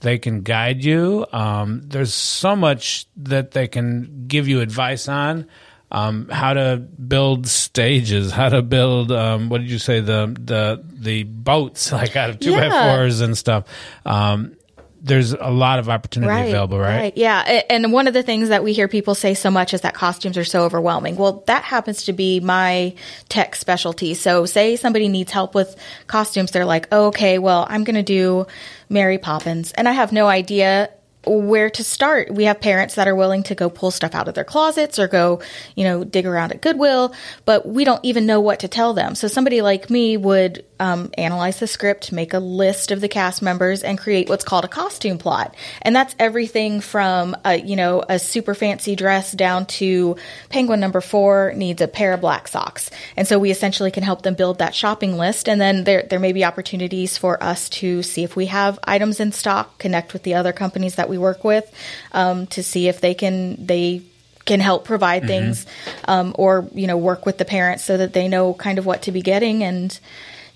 [0.00, 1.26] They can guide you.
[1.32, 5.46] Um, there's so much that they can give you advice on.
[5.90, 10.84] Um, how to build stages, how to build um, what did you say the the
[10.84, 13.64] the boats like out of two by fours and stuff.
[14.04, 14.56] Um,
[15.00, 17.16] there's a lot of opportunity available, right?
[17.16, 17.62] Yeah.
[17.70, 20.36] And one of the things that we hear people say so much is that costumes
[20.36, 21.16] are so overwhelming.
[21.16, 22.94] Well, that happens to be my
[23.28, 24.14] tech specialty.
[24.14, 28.02] So, say somebody needs help with costumes, they're like, oh, okay, well, I'm going to
[28.02, 28.46] do
[28.88, 29.72] Mary Poppins.
[29.72, 30.90] And I have no idea
[31.28, 32.32] where to start.
[32.32, 35.08] We have parents that are willing to go pull stuff out of their closets or
[35.08, 35.40] go,
[35.74, 37.14] you know, dig around at Goodwill,
[37.44, 39.14] but we don't even know what to tell them.
[39.14, 43.42] So somebody like me would um, analyze the script, make a list of the cast
[43.42, 45.54] members, and create what's called a costume plot.
[45.82, 50.16] And that's everything from a, you know a super fancy dress down to
[50.48, 52.90] Penguin number four needs a pair of black socks.
[53.16, 55.48] And so we essentially can help them build that shopping list.
[55.48, 59.20] And then there there may be opportunities for us to see if we have items
[59.20, 61.70] in stock, connect with the other companies that we work with,
[62.12, 64.02] um, to see if they can they
[64.48, 65.66] can help provide things
[66.06, 69.02] um, or you know work with the parents so that they know kind of what
[69.02, 70.00] to be getting and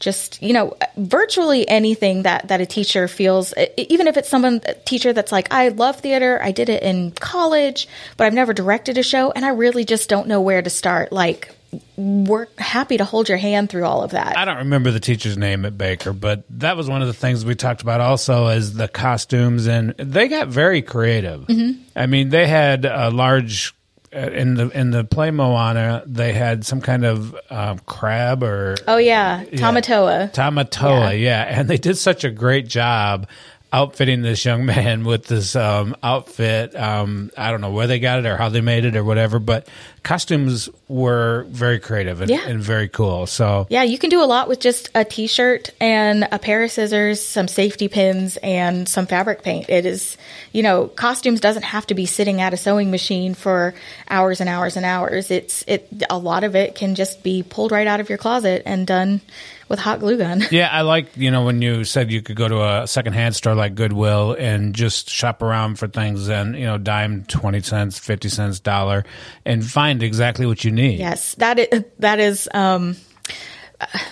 [0.03, 4.75] just you know virtually anything that that a teacher feels even if it's someone a
[4.75, 7.87] teacher that's like i love theater i did it in college
[8.17, 11.13] but i've never directed a show and i really just don't know where to start
[11.13, 11.55] like
[11.97, 15.39] we're happy to hold your hand through all of that I don't remember the teacher's
[15.39, 18.75] name at Baker, but that was one of the things we talked about also is
[18.75, 21.47] the costumes, and they got very creative.
[21.47, 21.79] Mhm.
[21.97, 23.75] I mean, they had a large
[24.13, 26.03] in the in the play Moana.
[26.07, 31.43] They had some kind of um, crab or oh yeah tamatoa Tamatoa, yeah.
[31.43, 33.27] And they did such a great job
[33.73, 36.75] outfitting this young man with this um, outfit.
[36.77, 39.39] Um, I don't know where they got it or how they made it or whatever,
[39.39, 39.67] but
[40.03, 42.47] costumes were very creative and, Yeah.
[42.47, 43.27] and very cool.
[43.27, 46.71] So Yeah, you can do a lot with just a t-shirt and a pair of
[46.71, 49.71] scissors, some safety pins and some fabric paint.
[49.71, 50.17] It is,
[50.53, 53.75] you know, costumes doesn't have to be sitting at a sewing machine for
[54.11, 55.31] hours and hours and hours.
[55.31, 58.63] It's it a lot of it can just be pulled right out of your closet
[58.67, 59.21] and done
[59.69, 60.43] with hot glue gun.
[60.51, 63.55] Yeah, I like you know when you said you could go to a secondhand store
[63.55, 68.29] like Goodwill and just shop around for things and you know dime twenty cents, fifty
[68.29, 69.05] cents, dollar,
[69.45, 70.99] and find exactly what you need.
[70.99, 72.97] Yes, that is, that is um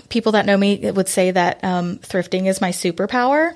[0.09, 3.55] people that know me would say that um, thrifting is my superpower.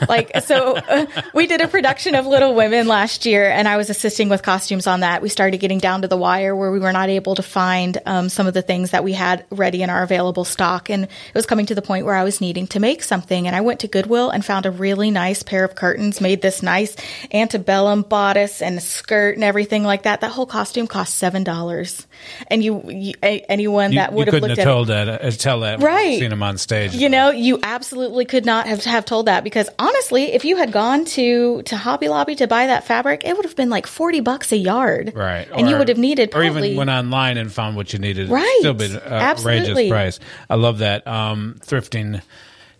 [0.08, 3.90] like, so uh, we did a production of Little Women last year, and I was
[3.90, 5.22] assisting with costumes on that.
[5.22, 8.28] We started getting down to the wire where we were not able to find um,
[8.28, 11.46] some of the things that we had ready in our available stock, and it was
[11.46, 13.46] coming to the point where I was needing to make something.
[13.46, 16.62] And I went to Goodwill and found a really nice pair of curtains, made this
[16.62, 16.96] nice
[17.32, 20.20] antebellum bodice and skirt and everything like that.
[20.20, 22.06] That whole costume cost seven dollars,
[22.48, 25.18] and you, you anyone that would have looked have at it, told that, uh,
[25.60, 26.18] tell that, Right.
[26.18, 26.94] seen him on stage.
[26.94, 30.72] you know, you absolutely could not have have told that because honestly, if you had
[30.72, 34.20] gone to to Hobby Lobby to buy that fabric, it would have been like forty
[34.20, 35.48] bucks a yard, Right.
[35.54, 38.28] And you would have needed or probably even went online and found what you needed.
[38.28, 38.56] Right.
[38.60, 39.60] Still been uh, Absolutely.
[39.60, 40.20] outrageous price.
[40.50, 41.06] I love that.
[41.06, 42.22] Um, thrifting.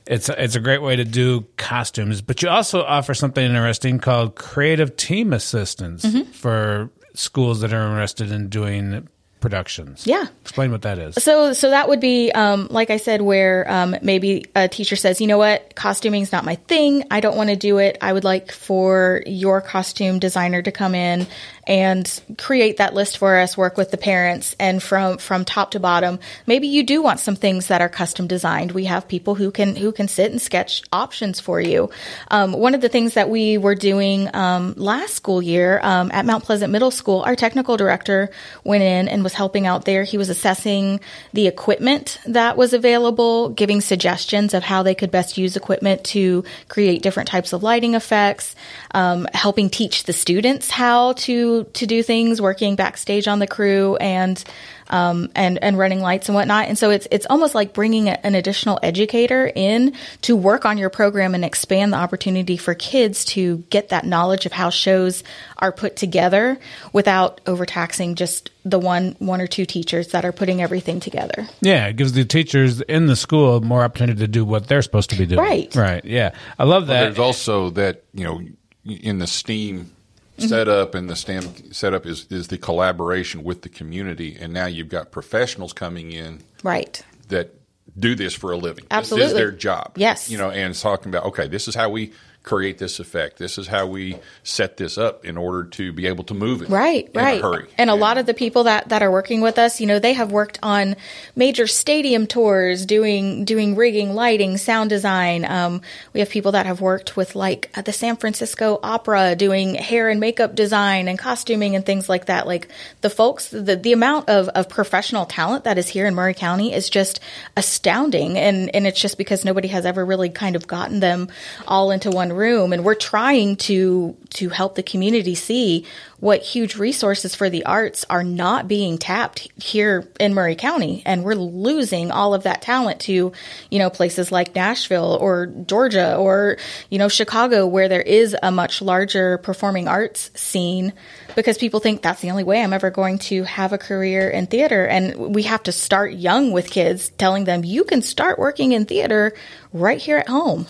[0.07, 3.99] It's a, it's a great way to do costumes, but you also offer something interesting
[3.99, 6.29] called creative team assistance Mhm.
[6.33, 9.09] for schools that are interested in doing
[9.40, 10.07] productions.
[10.07, 10.27] Yeah.
[10.42, 11.14] Explain what that is.
[11.16, 15.20] So, so that would be, um, like I said, where um, maybe a teacher says,
[15.20, 17.05] you know what, costuming is not my thing.
[17.11, 17.99] I don't want to do it.
[18.01, 21.27] I would like for your costume designer to come in
[21.66, 25.81] and create that list for us, work with the parents, and from from top to
[25.81, 28.72] bottom, maybe you do want some things that are custom designed.
[28.72, 31.90] We have people who can who can sit and sketch options for you.
[32.29, 36.24] Um, one of the things that we were doing um, last school year um, at
[36.24, 38.31] Mount Pleasant Middle School, our technical director
[38.62, 40.05] went in and was helping out there.
[40.05, 41.00] He was assessing
[41.33, 46.44] the equipment that was available, giving suggestions of how they could best use equipment to
[46.68, 48.55] create different types of lighting effects,
[48.92, 53.97] um, helping teach the students how to to do things, working backstage on the crew
[53.97, 54.42] and
[54.88, 56.69] um, and and running lights and whatnot.
[56.69, 60.79] And so it's it's almost like bringing a, an additional educator in to work on
[60.79, 65.25] your program and expand the opportunity for kids to get that knowledge of how shows
[65.59, 66.59] are put together
[66.92, 71.49] without overtaxing just the one one or two teachers that are putting everything together.
[71.61, 75.11] Yeah, it gives the teachers in the school more opportunity to do what they're supposed
[75.11, 75.40] to be doing.
[75.40, 75.75] Right.
[75.75, 76.05] Right.
[76.05, 76.31] Yeah.
[76.59, 77.01] I love Well, that.
[77.07, 78.40] there's also that you know
[78.85, 79.90] in the STEAM
[80.38, 80.49] Mhm.
[80.49, 84.88] setup and the STEM setup is is the collaboration with the community, and now you've
[84.88, 87.03] got professionals coming in Right.
[87.29, 87.55] that
[87.99, 88.85] do this for a living.
[88.85, 89.27] This Absolutely.
[89.29, 89.92] is their job.
[89.96, 90.29] Yes.
[90.31, 92.12] you know, and it's talking about okay, this is how we
[92.46, 93.38] create this effect.
[93.38, 96.68] This is how we set this up in order to be able to move it
[96.68, 97.40] Right, in right.
[97.40, 97.68] a hurry.
[97.76, 100.12] And a lot of the people that, that are working with us, you know, they
[100.12, 100.94] have worked on
[101.35, 105.44] major stadium tours, doing doing rigging, lighting, sound design.
[105.44, 105.82] Um,
[106.12, 110.09] we have people that have worked with like uh, the San Francisco Opera, doing hair
[110.09, 112.47] and makeup design and costuming and things like that.
[112.47, 112.68] Like
[113.01, 116.72] the folks, the the amount of, of professional talent that is here in Maury County
[116.72, 117.18] is just
[117.57, 121.28] astounding, and and it's just because nobody has ever really kind of gotten them
[121.66, 125.84] all into one room and we're trying to to help the community see
[126.18, 131.24] what huge resources for the arts are not being tapped here in Maury County and
[131.24, 133.32] we're losing all of that talent to
[133.70, 136.57] you know places like Nashville or Georgia or
[136.91, 140.93] you know Chicago where there is a much larger performing arts scene
[141.34, 144.47] because people think that's the only way I'm ever going to have a career in
[144.47, 148.72] theater and we have to start young with kids telling them you can start working
[148.72, 149.34] in theater
[149.72, 150.66] right here at home.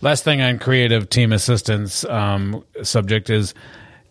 [0.00, 3.54] Last thing on creative team assistance um, subject is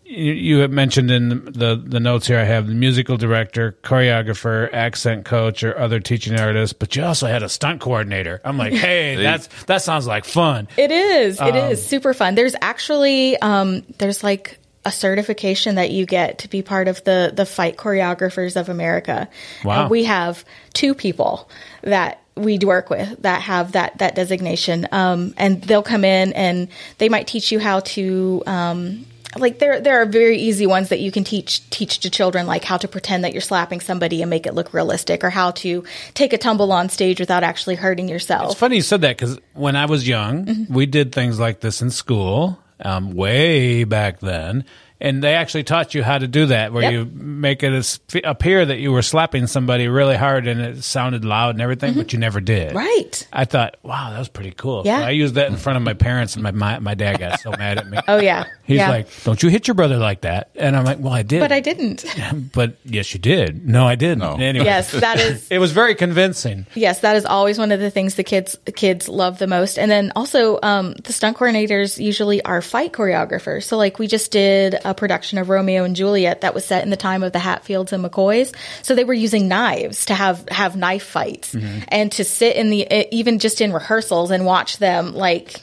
[0.04, 2.38] you, you have mentioned in the the notes here.
[2.38, 6.78] I have the musical director, choreographer, accent coach, or other teaching artist.
[6.78, 8.40] But you also had a stunt coordinator.
[8.44, 10.68] I'm like, hey, that's that sounds like fun.
[10.76, 11.38] It is.
[11.40, 12.34] It Um, is super fun.
[12.34, 14.58] There's actually um, there's like
[14.88, 19.28] a certification that you get to be part of the the Fight Choreographers of America.
[19.64, 19.82] Wow.
[19.82, 21.48] And we have two people
[21.82, 26.68] that we work with that have that that designation, um, and they'll come in and
[26.98, 28.42] they might teach you how to.
[28.46, 32.46] Um, like there, there are very easy ones that you can teach teach to children,
[32.46, 35.50] like how to pretend that you're slapping somebody and make it look realistic, or how
[35.62, 35.84] to
[36.14, 38.52] take a tumble on stage without actually hurting yourself.
[38.52, 40.74] It's funny you said that because when I was young, Mm-hmm.
[40.74, 44.64] we did things like this in school, um, way back then.
[45.00, 46.92] And they actually taught you how to do that, where Yep.
[46.92, 51.50] you make it appear that you were slapping somebody really hard and it sounded loud
[51.54, 52.68] and everything, but you never did.
[52.70, 52.76] Mm-hmm.
[52.78, 53.28] Right.
[53.32, 54.82] I thought, wow, that was pretty cool.
[54.84, 54.98] Yeah.
[55.00, 57.38] So I used that in front of my parents, and my my, my dad got
[57.40, 57.98] so mad at me.
[58.08, 58.44] Oh yeah.
[58.64, 58.90] He's yeah.
[58.90, 61.52] like, "Don't you hit your brother like that?" And I'm like, "Well, I did." but
[61.52, 62.04] I didn't.
[62.52, 63.66] but yes, you did.
[63.68, 64.22] No, I didn't.
[64.40, 66.66] Anyway, Yes, that is- it was very convincing.
[66.74, 69.78] Yes, that is always one of the things the kids kids love the most.
[69.78, 73.64] And then also, um, the stunt coordinators usually are fight choreographers.
[73.64, 76.88] So, like, we just did a production of Romeo and Juliet that was set in
[76.88, 78.54] the time of the Hatfields and McCoys.
[78.82, 81.54] So they were using knives to have have knife fights,
[81.88, 85.14] and to sit in the even just in rehearsals and watch them.
[85.14, 85.60] Like,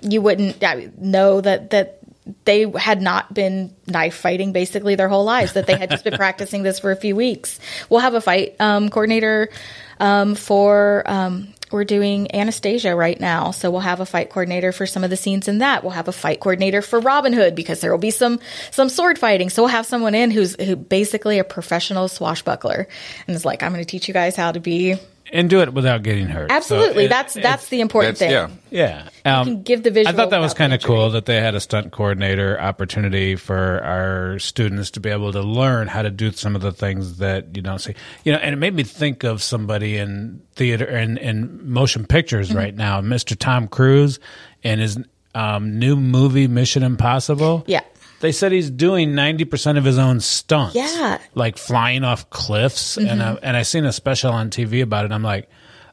[0.00, 0.62] you wouldn't
[0.98, 1.98] know that that
[2.44, 6.16] they had not been knife fighting basically their whole lives that they had just been
[6.16, 7.58] practicing this for a few weeks
[7.90, 9.48] we'll have a fight um, coordinator
[9.98, 13.50] um, for um, we're doing anastasia right now.
[13.50, 15.82] So we'll have a fight coordinator for some of the scenes in that.
[15.82, 19.18] We'll have a fight coordinator for robin hood because there will be some some sword
[19.18, 19.50] fighting.
[19.50, 22.88] So we'll have someone in who's who basically a professional swashbuckler
[23.26, 24.96] and is like i'm going to teach you guys how to be
[25.34, 26.50] And do it without getting hurt.
[26.50, 28.50] So absolutely it- that's that's the important thing Yeah.
[28.70, 29.08] Yeah.
[29.24, 31.54] Um, can give the visual I thought that was kind of cool that they had
[31.54, 36.32] a stunt coordinator opportunity for our students to be able to learn how to do
[36.32, 37.94] some of the things that you don't see.
[38.24, 42.48] You know, and it made me think of somebody in theater and in motion pictures
[42.50, 42.58] Mm-hmm.
[42.58, 43.34] right now, Mr.
[43.38, 44.18] Tom Cruise
[44.62, 44.98] and his
[45.34, 47.64] um, new movie Mission Impossible.
[47.66, 47.80] Yeah.
[48.22, 50.74] They said he's doing 90% of his own stunts.
[50.74, 51.18] Yeah.
[51.34, 52.96] Like flying off cliffs.
[52.96, 55.12] And, I, and I seen a special on TV about it.
[55.12, 55.48] I'm like,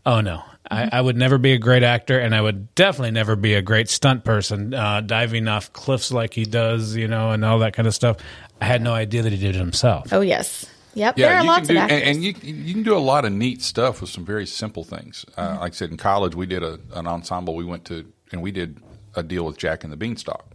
[0.06, 0.44] oh no.
[0.72, 3.62] I, I would never be a great actor, and I would definitely never be a
[3.62, 7.74] great stunt person, uh, diving off cliffs like he does, you know, and all that
[7.74, 8.18] kind of stuff.
[8.62, 10.14] I had no idea that he did it himself.
[10.14, 12.74] oh yes yep there are you lots can do, of actors and, and you you
[12.74, 15.26] can do a lot of neat stuff with some very simple things.
[15.38, 15.60] Uh, Mm-hmm.
[15.62, 17.56] like I said, in college we did a, an ensemble.
[17.56, 18.78] We went to and we did
[19.16, 20.46] a deal with Jack and the Beanstalk,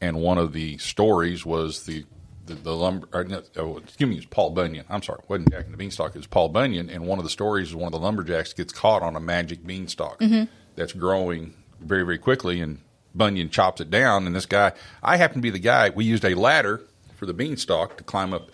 [0.00, 2.04] and one of the stories was the
[2.46, 3.08] the, the lumber.
[3.12, 4.84] Or, no, oh, excuse me, it's Paul Bunyan.
[4.88, 6.14] I'm sorry, wasn't Jack and the Beanstalk.
[6.14, 8.72] It was Paul Bunyan, and one of the stories is one of the lumberjacks gets
[8.72, 10.48] caught on a magic beanstalk Mhm.
[10.76, 12.78] that's growing very very quickly, and
[13.14, 14.26] Bunyan chops it down.
[14.26, 14.72] And this guy,
[15.02, 15.90] I happen to be the guy.
[15.90, 16.82] We used a ladder
[17.16, 18.50] for the beanstalk to climb up,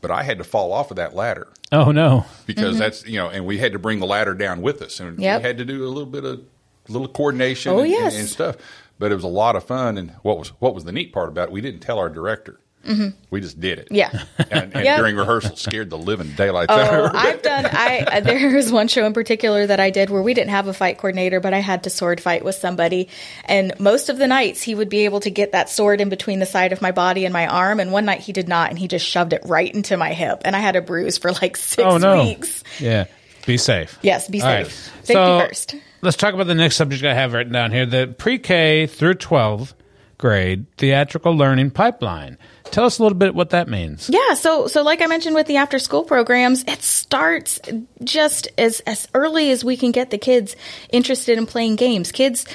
[0.00, 2.24] but I had to fall off of that ladder Oh no.
[2.46, 2.78] because Mm-hmm.
[2.78, 5.40] that's you know, and we had to bring the ladder down with us, and Yep.
[5.42, 6.40] we had to do a little bit of
[6.88, 8.12] little coordination Oh, and, yes.
[8.14, 8.56] and, and stuff.
[9.00, 11.28] But it was a lot of fun, and what was what was the neat part
[11.30, 11.52] about it?
[11.52, 12.60] We didn't tell our director.
[12.86, 13.12] Mhm.
[13.30, 13.88] We just did it.
[13.90, 14.10] Yeah.
[14.50, 14.98] and, and Yep.
[14.98, 17.28] during rehearsal, scared the living daylights out of Oh, everybody.
[17.28, 17.66] I've done.
[17.66, 20.72] I there was one show in particular that I did where we didn't have a
[20.72, 23.08] fight coordinator, but I had to sword fight with somebody,
[23.46, 26.38] and most of the nights he would be able to get that sword in between
[26.38, 28.78] the side of my body and my arm, and one night he did not, and
[28.78, 31.56] he just shoved it right into my hip, and I had a bruise for like
[31.72, 32.22] six oh no.
[32.22, 32.64] weeks.
[32.78, 33.06] Yeah.
[33.46, 33.98] Be safe.
[34.02, 34.66] Yes, be All safe.
[34.66, 35.06] right.
[35.06, 35.74] Safety So, first.
[36.02, 39.14] Let's talk about the next subject I have written down here the pre K through
[39.14, 39.74] 12
[40.16, 42.36] grade theatrical learning pipeline.
[42.64, 44.08] Tell us a little bit what that means.
[44.10, 47.58] Yeah, so so like I mentioned with the after school programs, it starts
[48.04, 50.56] just as as early as we can get the kids
[50.90, 52.12] interested in playing games.
[52.12, 52.46] Kids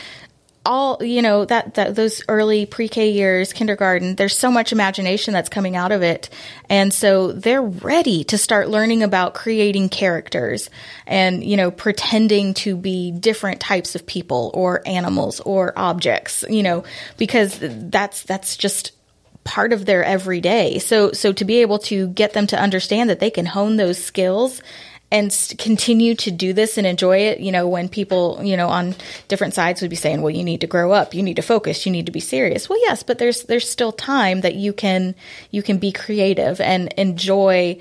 [0.65, 5.49] all you know that that those early pre-K years, kindergarten, there's so much imagination that's
[5.49, 6.29] coming out of it.
[6.69, 10.69] And so they're ready to start learning about creating characters
[11.05, 16.63] and you know pretending to be different types of people or animals or objects, you
[16.63, 16.83] know,
[17.17, 18.91] because that's that's just
[19.45, 20.79] part of their everyday.
[20.79, 24.03] So so to be able to get them to understand that they can hone those
[24.03, 24.61] skills
[25.11, 27.39] and continue to do this and enjoy it.
[27.39, 28.95] You know, when people, you know, on
[29.27, 31.85] different sides would be saying, "Well, you need to grow up, you need to focus,
[31.85, 35.15] you need to be serious." Well, yes, but there's there's still time that you can
[35.51, 37.77] you can be creative and enjoy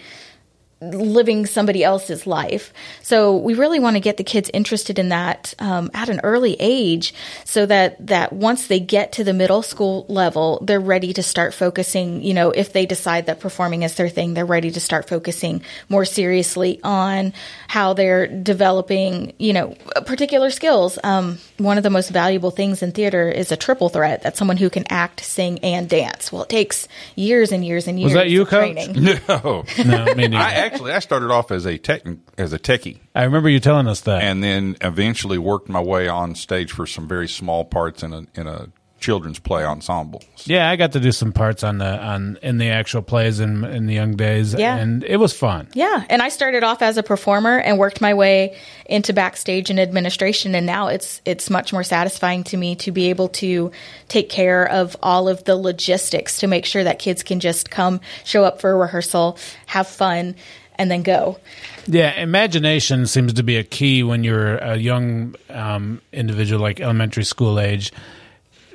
[0.80, 2.72] living somebody else's life.
[3.02, 6.56] So we really want to get the kids interested in that um, at an early
[6.58, 7.14] age,
[7.44, 11.54] so that that once they get to the middle school level, they're ready to start
[11.54, 12.22] focusing.
[12.22, 15.62] You know, if they decide that performing is their thing, they're ready to start focusing
[15.88, 17.32] more seriously on
[17.68, 19.32] how they're developing.
[19.38, 20.98] You know, particular skills.
[21.02, 24.22] Um, one of the most valuable things in theater is a triple threat.
[24.22, 26.32] That's someone who can act, sing, and dance.
[26.32, 28.12] Well, it takes years and years and years.
[28.12, 28.72] Was that you, of Coach?
[28.74, 29.20] training.
[29.28, 30.36] No, No, me neither.
[30.36, 32.02] I actually I started off as a tech
[32.38, 34.22] as a techie, I remember you telling us that.
[34.22, 38.26] and then eventually worked my way on stage for some very small parts in a
[38.34, 38.68] in a
[39.04, 40.24] children's play ensembles.
[40.46, 43.62] Yeah, I got to do some parts on the on in the actual plays in
[43.64, 44.54] in the young days.
[44.54, 44.76] Yeah.
[44.76, 45.68] and it was fun.
[45.74, 49.78] Yeah, and I started off as a performer and worked my way into backstage and
[49.78, 53.70] administration and now it's it's much more satisfying to me to be able to
[54.08, 58.00] take care of all of the logistics to make sure that kids can just come
[58.24, 60.34] show up for a rehearsal, have fun
[60.76, 61.38] and then go.
[61.86, 67.24] Yeah, imagination seems to be a key when you're a young um, individual, like elementary
[67.24, 67.92] school age.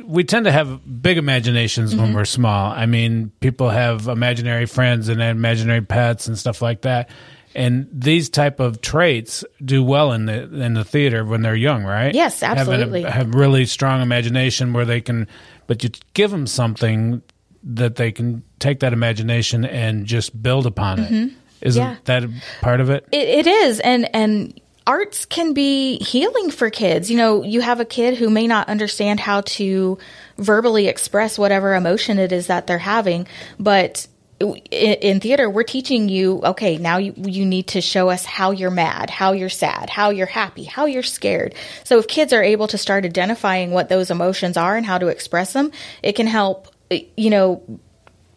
[0.09, 2.15] We tend to have big imaginations when Mhm.
[2.15, 2.71] we're small.
[2.71, 7.09] I mean, people have imaginary friends and imaginary pets and stuff like that.
[7.55, 11.83] And these type of traits do well in the in the theater when they're young,
[11.83, 12.13] right?
[12.13, 13.03] Yes, a- absolutely.
[13.03, 15.27] have really strong imagination where they can,
[15.67, 17.21] but you give them something
[17.63, 21.11] that they can take that imagination and just build upon it.
[21.11, 21.31] Mhm.
[21.61, 21.95] Isn't Yeah.
[22.05, 22.23] that
[22.61, 23.05] part of it?
[23.11, 27.09] It, it is, and and arts can be healing for kids.
[27.09, 29.97] You know, you have a kid who may not understand how to
[30.37, 33.27] verbally express whatever emotion it is that they're having,
[33.59, 34.07] but
[34.39, 36.41] in, theater, we're teaching you.
[36.43, 40.11] Okay, now you you need to show us how you're mad, how you're sad, how
[40.11, 41.55] you're happy, how you're scared.
[41.83, 45.07] So if kids are able to start identifying what those emotions are and how to
[45.07, 45.71] express them,
[46.01, 46.73] it can help.
[46.89, 47.79] You know,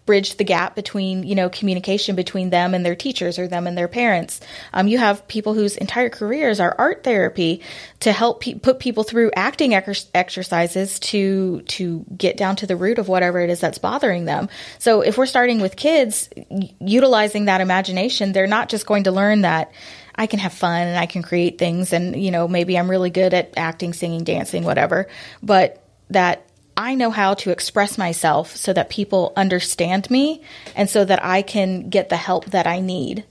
[0.05, 3.77] bridge the gap between you know communication between them and their teachers or them and
[3.77, 4.41] their parents.
[4.73, 7.63] Um, you have people whose entire careers are art therapy
[8.01, 12.77] to help pe- put people through acting ex- exercises to to get down to the
[12.77, 14.49] root of whatever it is that's bothering them.
[14.79, 19.13] So if we're starting with kids y- utilizing that imagination, they're not just going to
[19.13, 19.73] learn that.
[20.15, 23.11] I can have fun and I can create things and you know maybe I'm really
[23.11, 25.09] good at acting, singing, dancing, whatever.
[25.43, 26.47] But that
[26.77, 30.43] I know how to express myself so that people understand me
[30.75, 33.25] and so that I can get the help that I need.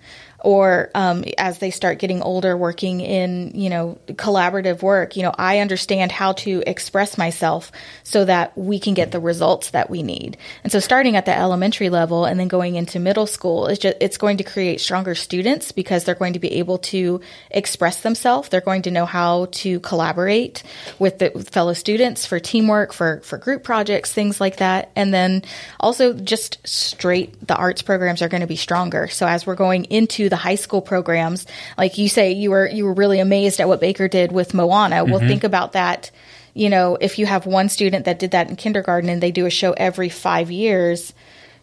[0.44, 5.34] Or um, as they start getting older, working in you know collaborative work, you know
[5.38, 7.72] I understand how to express myself
[8.04, 10.38] so that we can get the results that we need.
[10.64, 13.98] And so starting at the elementary level and then going into middle school, it's just
[14.00, 17.22] it's going to create stronger students because they're going to be able to
[17.52, 18.50] express themselves.
[18.50, 20.64] They're going to know how to collaborate
[21.00, 24.92] with the fellow students for teamwork, for for group projects, things like that.
[24.96, 25.44] And then
[25.80, 29.08] also just straight the arts programs are going to be stronger.
[29.08, 31.46] So as we're going into the high school programs,
[31.78, 35.06] like you say, you were you were really amazed at what Baker did with Moana.
[35.06, 35.28] Well, Mhm.
[35.28, 36.10] think about that.
[36.56, 39.46] You know, if you have one student that did that in kindergarten and they do
[39.46, 41.14] a show every five years,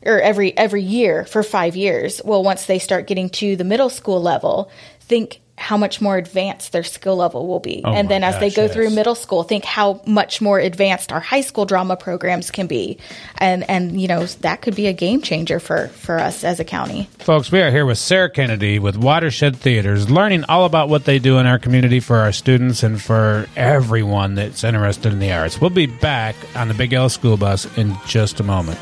[0.07, 2.23] or every every year for five years.
[2.25, 6.73] Well, once they start getting to the middle school level, think how much more advanced
[6.73, 7.83] their skill level will be.
[7.85, 8.73] Oh and then as they go yes.
[8.73, 12.99] through middle school, think how much more advanced our high school drama programs can be.
[13.39, 16.65] And and you know, that could be a game changer for for us as a
[16.65, 17.09] county.
[17.19, 21.19] Folks, we are here with Sarah Kennedy with Watershed Theatres, learning all about what they
[21.19, 25.61] do in our community for our students and for everyone that's interested in the arts.
[25.61, 28.79] We'll be back on the Big Yellow School Bus in just a moment.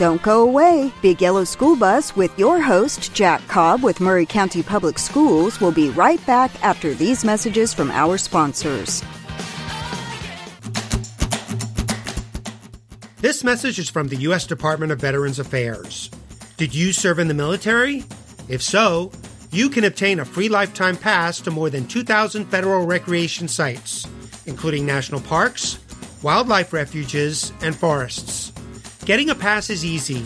[0.00, 0.90] Don't go away.
[1.02, 5.72] Big Yellow School Bus with your host, Jack Cobb with Maury County Public Schools, will
[5.72, 9.04] be right back after these messages from our sponsors.
[13.18, 14.46] This message is from the U.S.
[14.46, 16.10] Department of Veterans Affairs.
[16.56, 18.02] Did you serve in the military?
[18.48, 19.12] If so,
[19.50, 24.06] you can obtain a free lifetime pass to more than 2,000 federal recreation sites,
[24.46, 25.78] including national parks,
[26.22, 28.39] wildlife refuges, and forests.
[29.04, 30.24] Getting a pass is easy.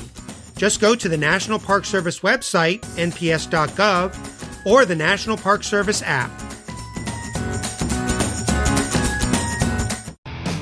[0.57, 6.31] Just go to the National Park Service website, nps.gov, or the National Park Service app.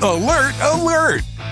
[0.03, 1.23] Alert, alert!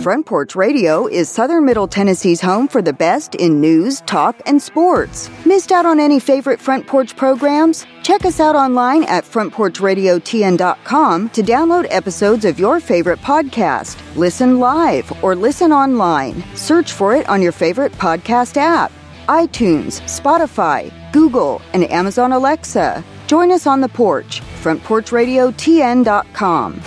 [0.00, 4.62] Front Porch Radio is Southern Middle Tennessee's home for the best in news, talk, and
[4.62, 5.28] sports.
[5.44, 7.84] Missed out on any favorite Front Porch programs?
[8.02, 14.00] Check us out online at frontporchradiotn.com to download episodes of your favorite podcast.
[14.16, 16.42] Listen live or listen online.
[16.54, 18.90] Search for it on your favorite podcast app
[19.28, 23.04] iTunes, Spotify, Google, and Amazon Alexa.
[23.26, 26.80] Join us on the porch, frontporchradiotn.com.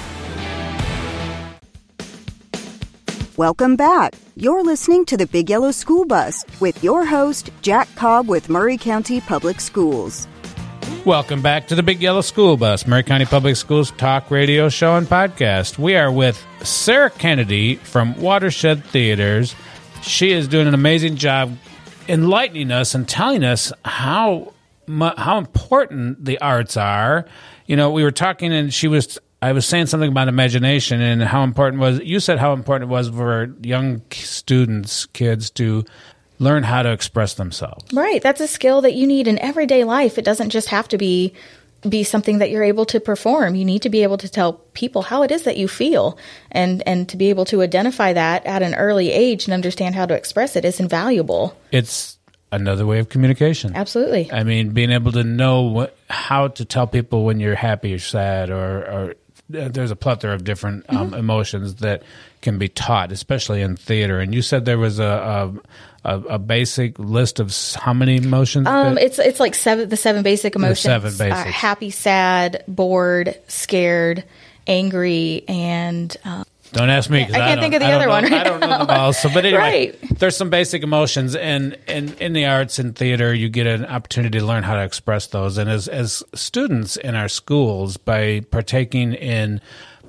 [3.38, 4.14] Welcome back.
[4.36, 8.78] You're listening to the Big Yellow School Bus with your host, Jack Cobb with Maury
[8.78, 10.28] County Public Schools.
[11.04, 14.98] Welcome back to the Big Yellow School Bus, Maury County Public Schools talk radio show
[14.98, 15.80] and podcast.
[15.80, 19.56] We are with Sarah Kennedy from Watershed Theatres.
[20.04, 21.58] She is doing an amazing job
[22.08, 24.54] enlightening us and telling us how
[24.88, 27.26] how important the arts are.
[27.66, 31.22] You know, we were talking and she was I was saying something about imagination and
[31.22, 35.84] how important was you said how important it was for young students, kids to
[36.40, 37.84] learn how to express themselves.
[37.92, 38.22] Right.
[38.22, 40.18] That's a skill that you need in everyday life.
[40.18, 41.34] It doesn't just have to be
[41.90, 43.56] be something that you're able to perform.
[43.56, 46.18] You need to be able to tell people how it is that you feel
[46.50, 50.06] and and to be able to identify that at an early age and understand how
[50.06, 51.58] to express it is invaluable.
[51.70, 52.18] It's
[52.54, 53.76] another way of communication.
[53.76, 54.32] Absolutely.
[54.32, 58.00] I mean, being able to know what, how to tell people when you're happy or
[58.00, 59.16] sad, or, or
[59.54, 61.14] there's a plethora of different um, Mm-hmm.
[61.16, 62.04] emotions that
[62.42, 64.20] can be taught, especially in theater.
[64.20, 65.54] And you said there was a
[66.06, 68.68] a, a, basic list of how many emotions.
[68.68, 71.56] Um, that- it's it's like seven the seven basic emotions: seven Uh, basics.
[71.56, 74.24] happy, sad, bored, scared,
[74.68, 77.22] angry, and um, Don't ask me.
[77.22, 78.86] I can't don't- think of the other don't one right I don't know now.
[78.86, 79.14] them all.
[79.14, 79.60] So, but anyway,
[80.02, 80.20] Right.
[80.20, 84.40] there's some basic emotions, and and in the arts and theater, you get an opportunity
[84.40, 85.58] to learn how to express those.
[85.58, 89.62] And as as students in our schools, by partaking in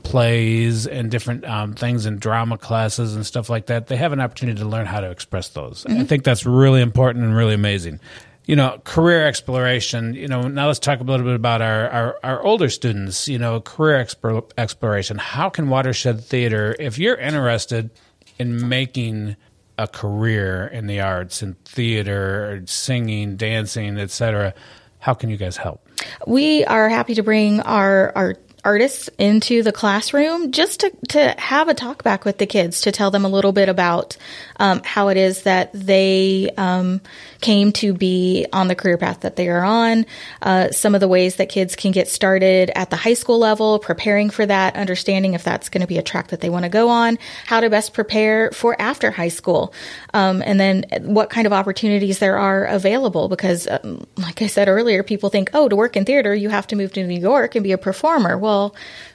[0.04, 4.20] plays and different um, things in drama classes and stuff like that, they have an
[4.20, 5.84] opportunity to learn how to express those.
[5.88, 6.08] I Mhm.
[6.08, 8.00] think that's really important and really amazing.
[8.46, 10.14] You know, career exploration.
[10.14, 13.28] You know, now let's talk a little bit about our, our, our older students.
[13.28, 15.18] You know, career explor- exploration.
[15.18, 17.90] How can Watershed Theatre, if you're interested
[18.38, 19.36] in making
[19.78, 24.54] a career in the arts, in theater, singing, dancing, etc.,
[24.98, 25.84] how can you guys help?
[26.26, 31.68] we are happy to bring our our artists into the classroom just to, to have
[31.68, 34.16] a talk back with the kids to tell them a little bit about
[34.56, 37.00] um, how it is that they um,
[37.40, 40.06] came to be on the career path that they are on,
[40.42, 43.78] uh, some of the ways that kids can get started at the high school level,
[43.78, 46.70] preparing for that, understanding if that's going to be a track that they want to
[46.70, 49.74] go on, how to best prepare for after high school,
[50.14, 53.28] um, and then what kind of opportunities there are available.
[53.28, 56.66] Because, um, like I said earlier, people think, oh, to work in theater, you have
[56.68, 58.38] to move to New York and be a performer.
[58.38, 58.53] Well,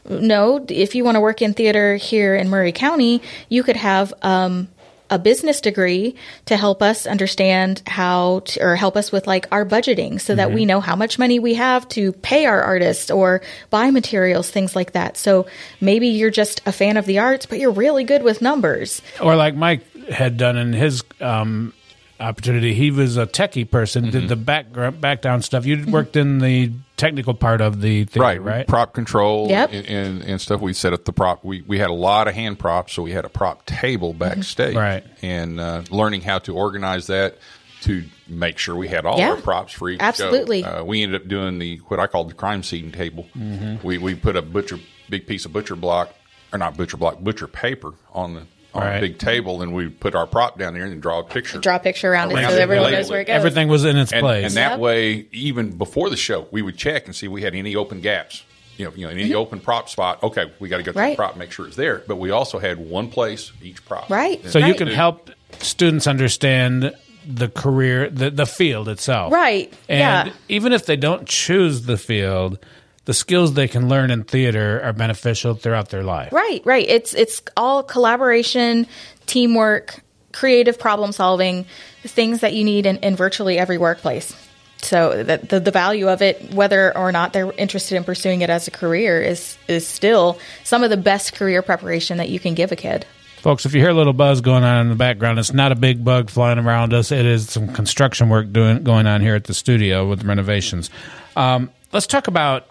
[0.09, 4.13] no, if you want to work in theater here in Maury County, you could have
[4.21, 4.67] um,
[5.11, 6.15] a business degree
[6.45, 10.47] to help us understand how to, or help us with like our budgeting so that
[10.49, 10.55] Mm-hmm.
[10.55, 14.75] we know how much money we have to pay our artists or buy materials, things
[14.75, 15.17] like that.
[15.17, 15.47] So
[15.81, 19.01] maybe you're just a fan of the arts, but you're really good with numbers.
[19.19, 21.73] or like Mike had done in his um,
[22.19, 22.73] opportunity.
[22.73, 24.65] He was a techie person, did the back
[24.99, 25.65] back down stuff.
[25.65, 28.67] You worked in the technical part of the theater, right, right?
[28.67, 29.69] Prop control Yep.
[29.73, 30.61] and, and, and stuff.
[30.61, 31.43] We set up the prop.
[31.43, 34.75] We, we had a lot of hand props, so we had a prop table backstage.
[34.75, 35.03] Right.
[35.21, 37.37] And uh, learning how to organize that
[37.81, 39.29] to make sure we had all Yeah.
[39.31, 40.63] our props for each Absolutely.
[40.63, 40.79] show.
[40.79, 43.25] Uh, we ended up doing the what I call the crime scene table.
[43.37, 43.81] Mhm.
[43.83, 44.79] We we put a butcher
[45.09, 46.13] big piece of butcher block
[46.51, 48.41] or not butcher block butcher paper on the
[48.73, 48.97] on Right.
[48.97, 51.59] a big table, and we put our prop down there and draw a picture.
[51.59, 53.27] Draw a picture around it so it, everyone label knows where it it.
[53.27, 53.35] goes.
[53.35, 54.45] Everything was in its and, place.
[54.45, 54.79] and that Yep.
[54.79, 57.99] way, even before the show, we would check and see if we had any open
[58.01, 58.43] gaps.
[58.77, 60.23] You know, you know, any open prop spot.
[60.23, 60.99] Okay, we got to go to Mm-hmm.
[60.99, 61.09] Right.
[61.11, 62.01] the prop, make sure it's there.
[62.07, 64.09] But we also had one place each prop.
[64.09, 64.43] Right.
[64.49, 66.95] so you can help students understand
[67.27, 69.33] the career, the, the field itself.
[69.33, 69.73] Right.
[69.89, 70.33] And yeah.
[70.47, 72.57] even if they don't choose the field,
[73.05, 76.31] the skills they can learn in theater are beneficial throughout their life.
[76.31, 76.85] Right, right.
[76.87, 78.87] It's it's all collaboration,
[79.25, 81.65] teamwork, creative problem solving,
[82.03, 84.35] things that you need in, in virtually every workplace.
[84.81, 88.49] So the, the the value of it, whether or not they're interested in pursuing it
[88.49, 92.53] as a career, is is still some of the best career preparation that you can
[92.53, 93.05] give a kid.
[93.41, 95.75] Folks, if you hear a little buzz going on in the background, it's not a
[95.75, 97.11] big bug flying around us.
[97.11, 100.89] It is some construction work doing going on here at the studio with renovations.
[101.35, 102.68] Um, let's talk about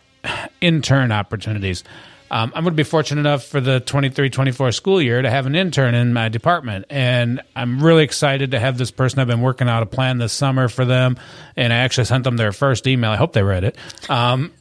[0.61, 1.85] intern opportunities.
[2.31, 5.47] Um, I'm going to be fortunate enough for the 23 24 school year to have
[5.47, 6.85] an intern in my department.
[6.91, 9.19] And I'm really excited to have this person.
[9.21, 11.17] I've been working out a plan this summer for them.
[11.57, 13.11] And I actually sent them their first email.
[13.11, 13.77] I hope they read it.
[14.11, 14.53] Um,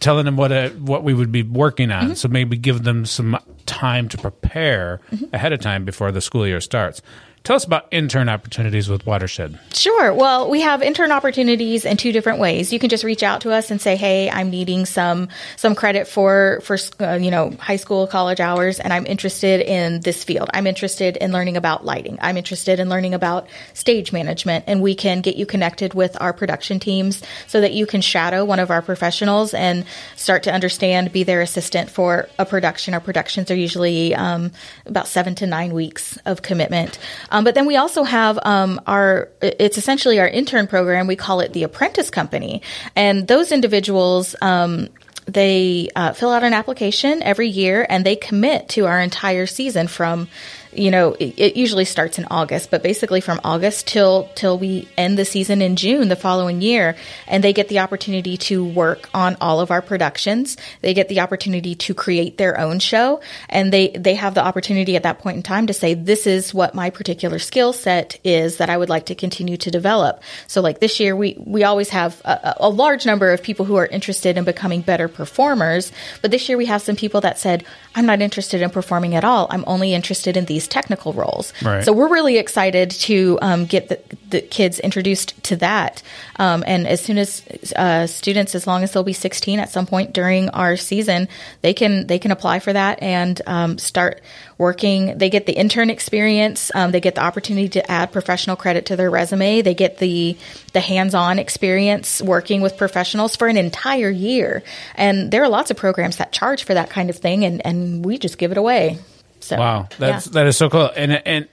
[0.00, 2.14] telling them what uh what we would be working on.
[2.14, 5.00] So maybe give them some time to prepare
[5.32, 7.00] ahead of time before the school year starts.
[7.44, 9.58] Tell us about intern opportunities with Watershed.
[9.74, 10.14] Sure.
[10.14, 12.72] Well, we have intern opportunities in two different ways.
[12.72, 16.08] You can just reach out to us and say, "Hey, I'm needing some some credit
[16.08, 20.48] for for uh, you know high school, college hours, and I'm interested in this field.
[20.54, 22.16] I'm interested in learning about lighting.
[22.22, 26.32] I'm interested in learning about stage management, and we can get you connected with our
[26.32, 29.84] production teams so that you can shadow one of our professionals and
[30.16, 32.94] start to understand, be their assistant for a production.
[32.94, 34.50] Our productions are usually um,
[34.86, 36.98] about seven to nine weeks of commitment.
[37.34, 41.08] Um, but then we also have um, our, it's essentially our intern program.
[41.08, 42.62] We call it the Apprentice Company.
[42.94, 44.88] And those individuals, um,
[45.26, 49.88] they uh, fill out an application every year and they commit to our entire season
[49.88, 50.28] from
[50.76, 54.88] you know it, it usually starts in august but basically from august till till we
[54.96, 56.96] end the season in june the following year
[57.26, 60.56] and they get the opportunity to work on all of our productions.
[60.80, 64.96] They get the opportunity to create their own show and they they have the opportunity
[64.96, 68.58] at that point in time to say this is what my particular skill set is
[68.58, 70.22] that i would like to continue to develop.
[70.46, 73.76] So like this year we we always have a, a large number of people who
[73.76, 77.64] are interested in becoming better performers but this year we have some people that said
[77.94, 79.46] i'm not interested in performing at all.
[79.50, 81.52] I'm only interested in these technical roles.
[81.62, 81.84] Right.
[81.84, 84.00] so we're really excited to um, get the,
[84.30, 86.02] the kids introduced to that.
[86.36, 87.42] Um, and as soon as
[87.76, 91.28] uh, students as long as they'll be 16 at some point during our season
[91.62, 94.22] they can they can apply for that and um, start
[94.58, 95.18] working.
[95.18, 96.70] They get the intern experience.
[96.74, 99.62] Um, they get the opportunity to add professional credit to their resume.
[99.62, 100.36] They get the
[100.72, 104.62] the hands-on experience working with professionals for an entire year.
[104.94, 108.04] And there are lots of programs that charge for that kind of thing and, and
[108.04, 108.98] we just give it away
[109.44, 110.32] so Wow, that's yeah.
[110.32, 110.90] that is so cool.
[110.96, 111.48] And and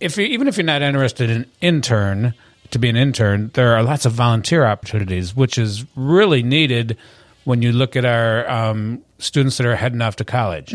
[0.00, 2.34] if you, even if you're not interested in intern
[2.70, 6.96] to be an intern, there are lots of volunteer opportunities, which is really needed
[7.44, 10.72] when you look at our um, students that are heading off to college.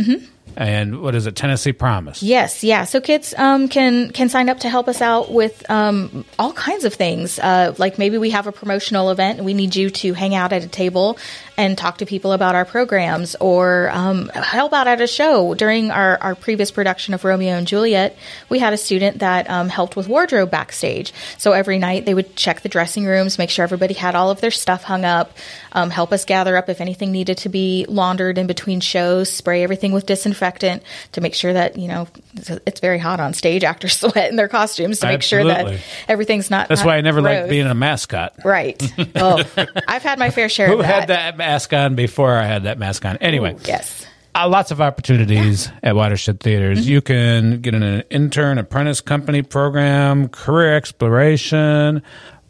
[0.58, 2.22] And what is it, Tennessee Promise?
[2.22, 2.84] Yes, yeah.
[2.84, 6.84] So kids um, can can sign up to help us out with um, all kinds
[6.84, 7.40] of things.
[7.40, 10.52] Uh, like maybe we have a promotional event and we need you to hang out
[10.52, 11.18] at a table
[11.58, 15.54] and talk to people about our programs, or um, help out at a show.
[15.54, 18.18] During our, our previous production of Romeo and Juliet,
[18.50, 21.14] we had a student that um, helped with wardrobe backstage.
[21.38, 24.42] So every night they would check the dressing rooms, make sure everybody had all of
[24.42, 25.38] their stuff hung up,
[25.72, 29.64] um, help us gather up if anything needed to be laundered in between shows, spray
[29.64, 32.08] everything with disinfectant to make sure that you know
[32.66, 33.64] it's very hot on stage.
[33.64, 36.68] Actors sweat in their costumes to make sure that everything's not.
[36.68, 37.38] That's not why I never gross.
[37.38, 38.34] liked being a mascot.
[38.44, 38.82] Right.
[39.14, 39.44] Oh,
[39.88, 41.00] I've had my fair share Who of that.
[41.02, 43.18] had that mask on before I had that mask on?
[43.18, 44.06] Anyway, yes.
[44.34, 46.82] Uh, lots of opportunities at Watershed Theatres.
[46.82, 46.90] Mm-hmm.
[46.90, 52.02] You can get an intern apprentice company program, career exploration.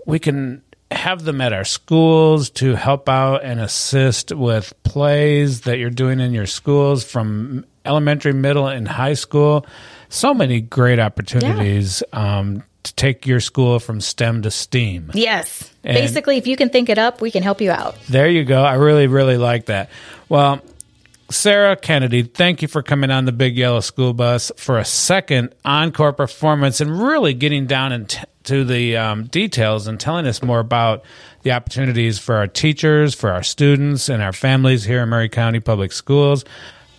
[0.05, 0.61] We can
[0.91, 6.19] have them at our schools to help out and assist with plays that you're doing
[6.19, 9.65] in your schools from elementary, middle, and high school.
[10.09, 15.11] So many great opportunities um, to take your school from STEM to STEAM.
[15.13, 15.71] Yes.
[15.83, 17.95] And- Basically, if you can think it up, we can help you out.
[18.09, 18.61] There you go.
[18.63, 19.89] I really, really like that.
[20.29, 20.61] Well,
[21.29, 25.55] Sarah Kennedy, thank you for coming on the Big Yellow School Bus for a second
[25.63, 31.03] encore performance and really getting down into the um, details and telling us more about
[31.43, 35.61] the opportunities for our teachers, for our students, and our families here in Maury County
[35.61, 36.43] Public Schools.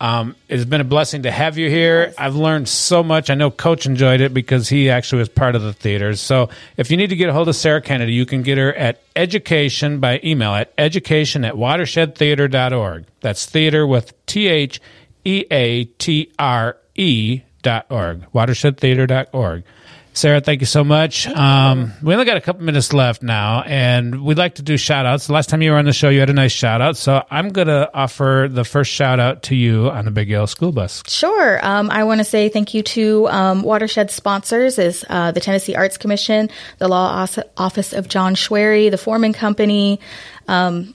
[0.03, 2.13] Um, it has been a blessing to have you here.
[2.17, 3.29] I've learned so much.
[3.29, 6.19] I know Coach enjoyed it because he actually was part of the theaters.
[6.19, 8.73] So if you need to get a hold of Sarah Kennedy, you can get her
[8.73, 13.05] at education by email at education at watershedtheatre.org.
[13.21, 14.81] That's theater with T H
[15.23, 18.29] E A T R E dot org.
[18.33, 19.63] Watershedtheatre.org.
[20.15, 21.27] Sarah, thank you so much.
[21.27, 25.07] Um, we only got a couple minutes left now, and we'd like to do shout
[25.07, 25.25] outs.
[25.25, 26.97] The last time you were on the show, you had a nice shout out.
[26.97, 30.45] So I'm going to offer the first shout out to you on the Big Yellow
[30.45, 31.01] School Bus.
[31.07, 31.59] Sure.
[31.65, 35.75] Um, I want to say thank you to um, Watershed sponsors is uh, the Tennessee
[35.75, 39.99] Arts Commission, the Law Office of John Schwery, the Foreman Company,
[40.47, 40.93] um,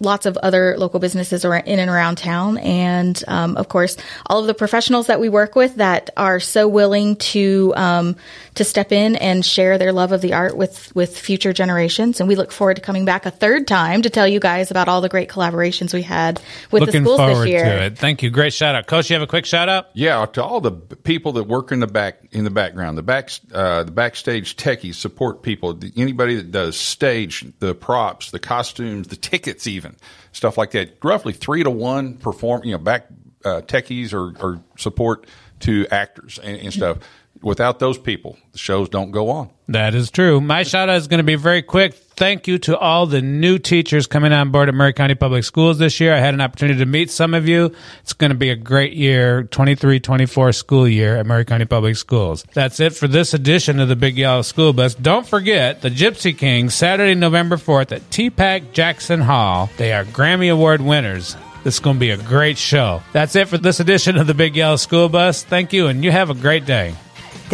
[0.00, 4.46] lots of other local businesses in and around town, and um, of course all of
[4.46, 8.16] the professionals that we work with that are so willing to um,
[8.54, 12.20] to step in and share their love of the art with with future generations.
[12.20, 14.88] And we look forward to coming back a third time to tell you guys about
[14.88, 16.40] all the great collaborations we had
[16.70, 17.64] with Looking the schools forward this year.
[17.64, 17.98] to it.
[17.98, 18.30] Thank you.
[18.30, 18.86] Great shout out.
[18.86, 19.86] Coach, you have a quick shout out?
[19.94, 23.30] Yeah, to all the people that work in the back in the background, the back
[23.52, 29.16] uh, the backstage techies, support people, anybody that does stage, the props, the costumes, the
[29.16, 29.96] tickets, even
[30.32, 30.98] stuff like that.
[31.02, 33.06] Roughly three to one perform, you know, back
[33.44, 35.26] uh, techies or, or support
[35.60, 36.98] to actors and, and stuff.
[37.44, 39.50] Without those people, the shows don't go on.
[39.68, 40.40] That is true.
[40.40, 41.92] My shout out is going to be very quick.
[41.92, 45.76] Thank you to all the new teachers coming on board at Maury County Public Schools
[45.76, 46.14] this year.
[46.14, 47.74] I had an opportunity to meet some of you.
[48.00, 51.96] It's going to be a great year, 23 24 school year at Maury County Public
[51.96, 52.46] Schools.
[52.54, 54.94] That's it for this edition of the Big Yellow School Bus.
[54.94, 59.68] Don't forget the Gipsy Kings, Saturday, November 4th at TPAC Jackson Hall.
[59.76, 61.36] They are Grammy Award winners.
[61.62, 63.02] This is going to be a great show.
[63.12, 65.42] That's it for this edition of the Big Yellow School Bus.
[65.42, 66.94] Thank you, and you have a great day.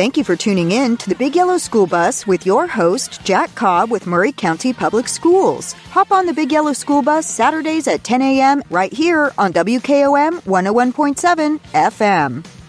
[0.01, 3.55] Thank you for tuning in to the Big Yellow School Bus with your host, Jack
[3.55, 5.75] Cobb with Maury County Public Schools.
[5.91, 8.63] Hop on the Big Yellow School Bus Saturdays at 10 a.m.
[8.71, 12.60] right here on WKOM 101.7 FM.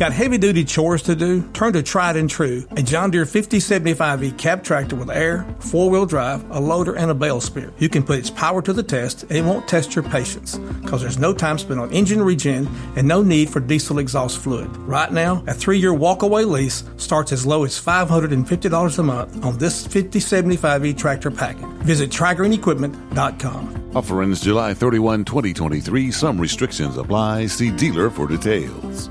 [0.00, 1.42] Got heavy duty chores to do?
[1.52, 6.06] Turn to Tried and True, a John Deere 5075E cab tractor with air, four wheel
[6.06, 7.70] drive, a loader, and a bale spear.
[7.76, 11.02] You can put its power to the test, and it won't test your patience because
[11.02, 14.74] there's no time spent on engine regen and no need for diesel exhaust fluid.
[14.88, 19.58] Right now, a three year walkaway lease starts as low as $550 a month on
[19.58, 21.66] this 5075E tractor package.
[21.84, 23.90] Visit TriGreenEquipment.com.
[23.94, 26.10] Offer ends July 31, 2023.
[26.10, 27.48] Some restrictions apply.
[27.48, 29.10] See dealer for details.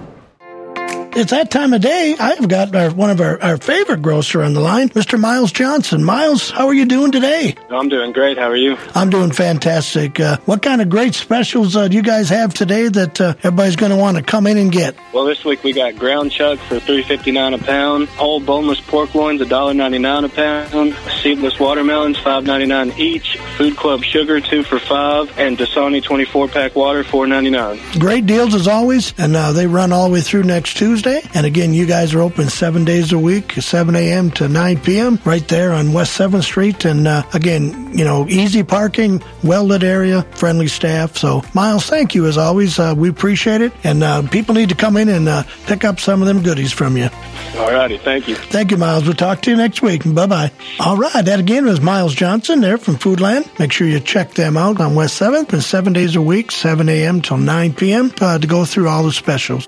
[1.15, 2.15] it's that time of day.
[2.19, 5.19] I've got our, one of our, our favorite grocer on the line, Mr.
[5.19, 6.03] Miles Johnson.
[6.03, 7.55] Miles, how are you doing today?
[7.69, 8.37] I'm doing great.
[8.37, 8.77] How are you?
[8.95, 10.19] I'm doing fantastic.
[10.19, 13.75] Uh, what kind of great specials uh, do you guys have today that uh, everybody's
[13.75, 14.95] going to want to come in and get?
[15.13, 18.79] Well, this week we got ground chuck for three fifty nine a pound, whole boneless
[18.79, 24.63] pork loins $1.99 a pound, seedless watermelons five ninety nine each, Food Club sugar two
[24.63, 27.79] for five, and Dasani twenty four pack water four ninety nine.
[27.99, 31.00] Great deals as always, and uh, they run all the way through next Tuesday.
[31.01, 31.27] Tuesday.
[31.33, 34.29] And again, you guys are open seven days a week, 7 a.m.
[34.31, 35.19] to 9 p.m.
[35.25, 36.85] right there on West 7th Street.
[36.85, 41.17] And uh, again, you know, easy parking, well lit area, friendly staff.
[41.17, 42.77] So, Miles, thank you as always.
[42.77, 43.73] Uh, we appreciate it.
[43.83, 46.71] And uh, people need to come in and uh, pick up some of them goodies
[46.71, 47.09] from you.
[47.57, 47.97] All righty.
[47.97, 48.35] Thank you.
[48.35, 49.05] Thank you, Miles.
[49.05, 50.03] We'll talk to you next week.
[50.05, 50.51] Bye bye.
[50.79, 51.25] All right.
[51.25, 53.59] That again was Miles Johnson there from Foodland.
[53.59, 56.87] Make sure you check them out on West 7th and seven days a week, 7
[56.87, 57.21] a.m.
[57.21, 58.11] till 9 p.m.
[58.21, 59.67] Uh, to go through all the specials.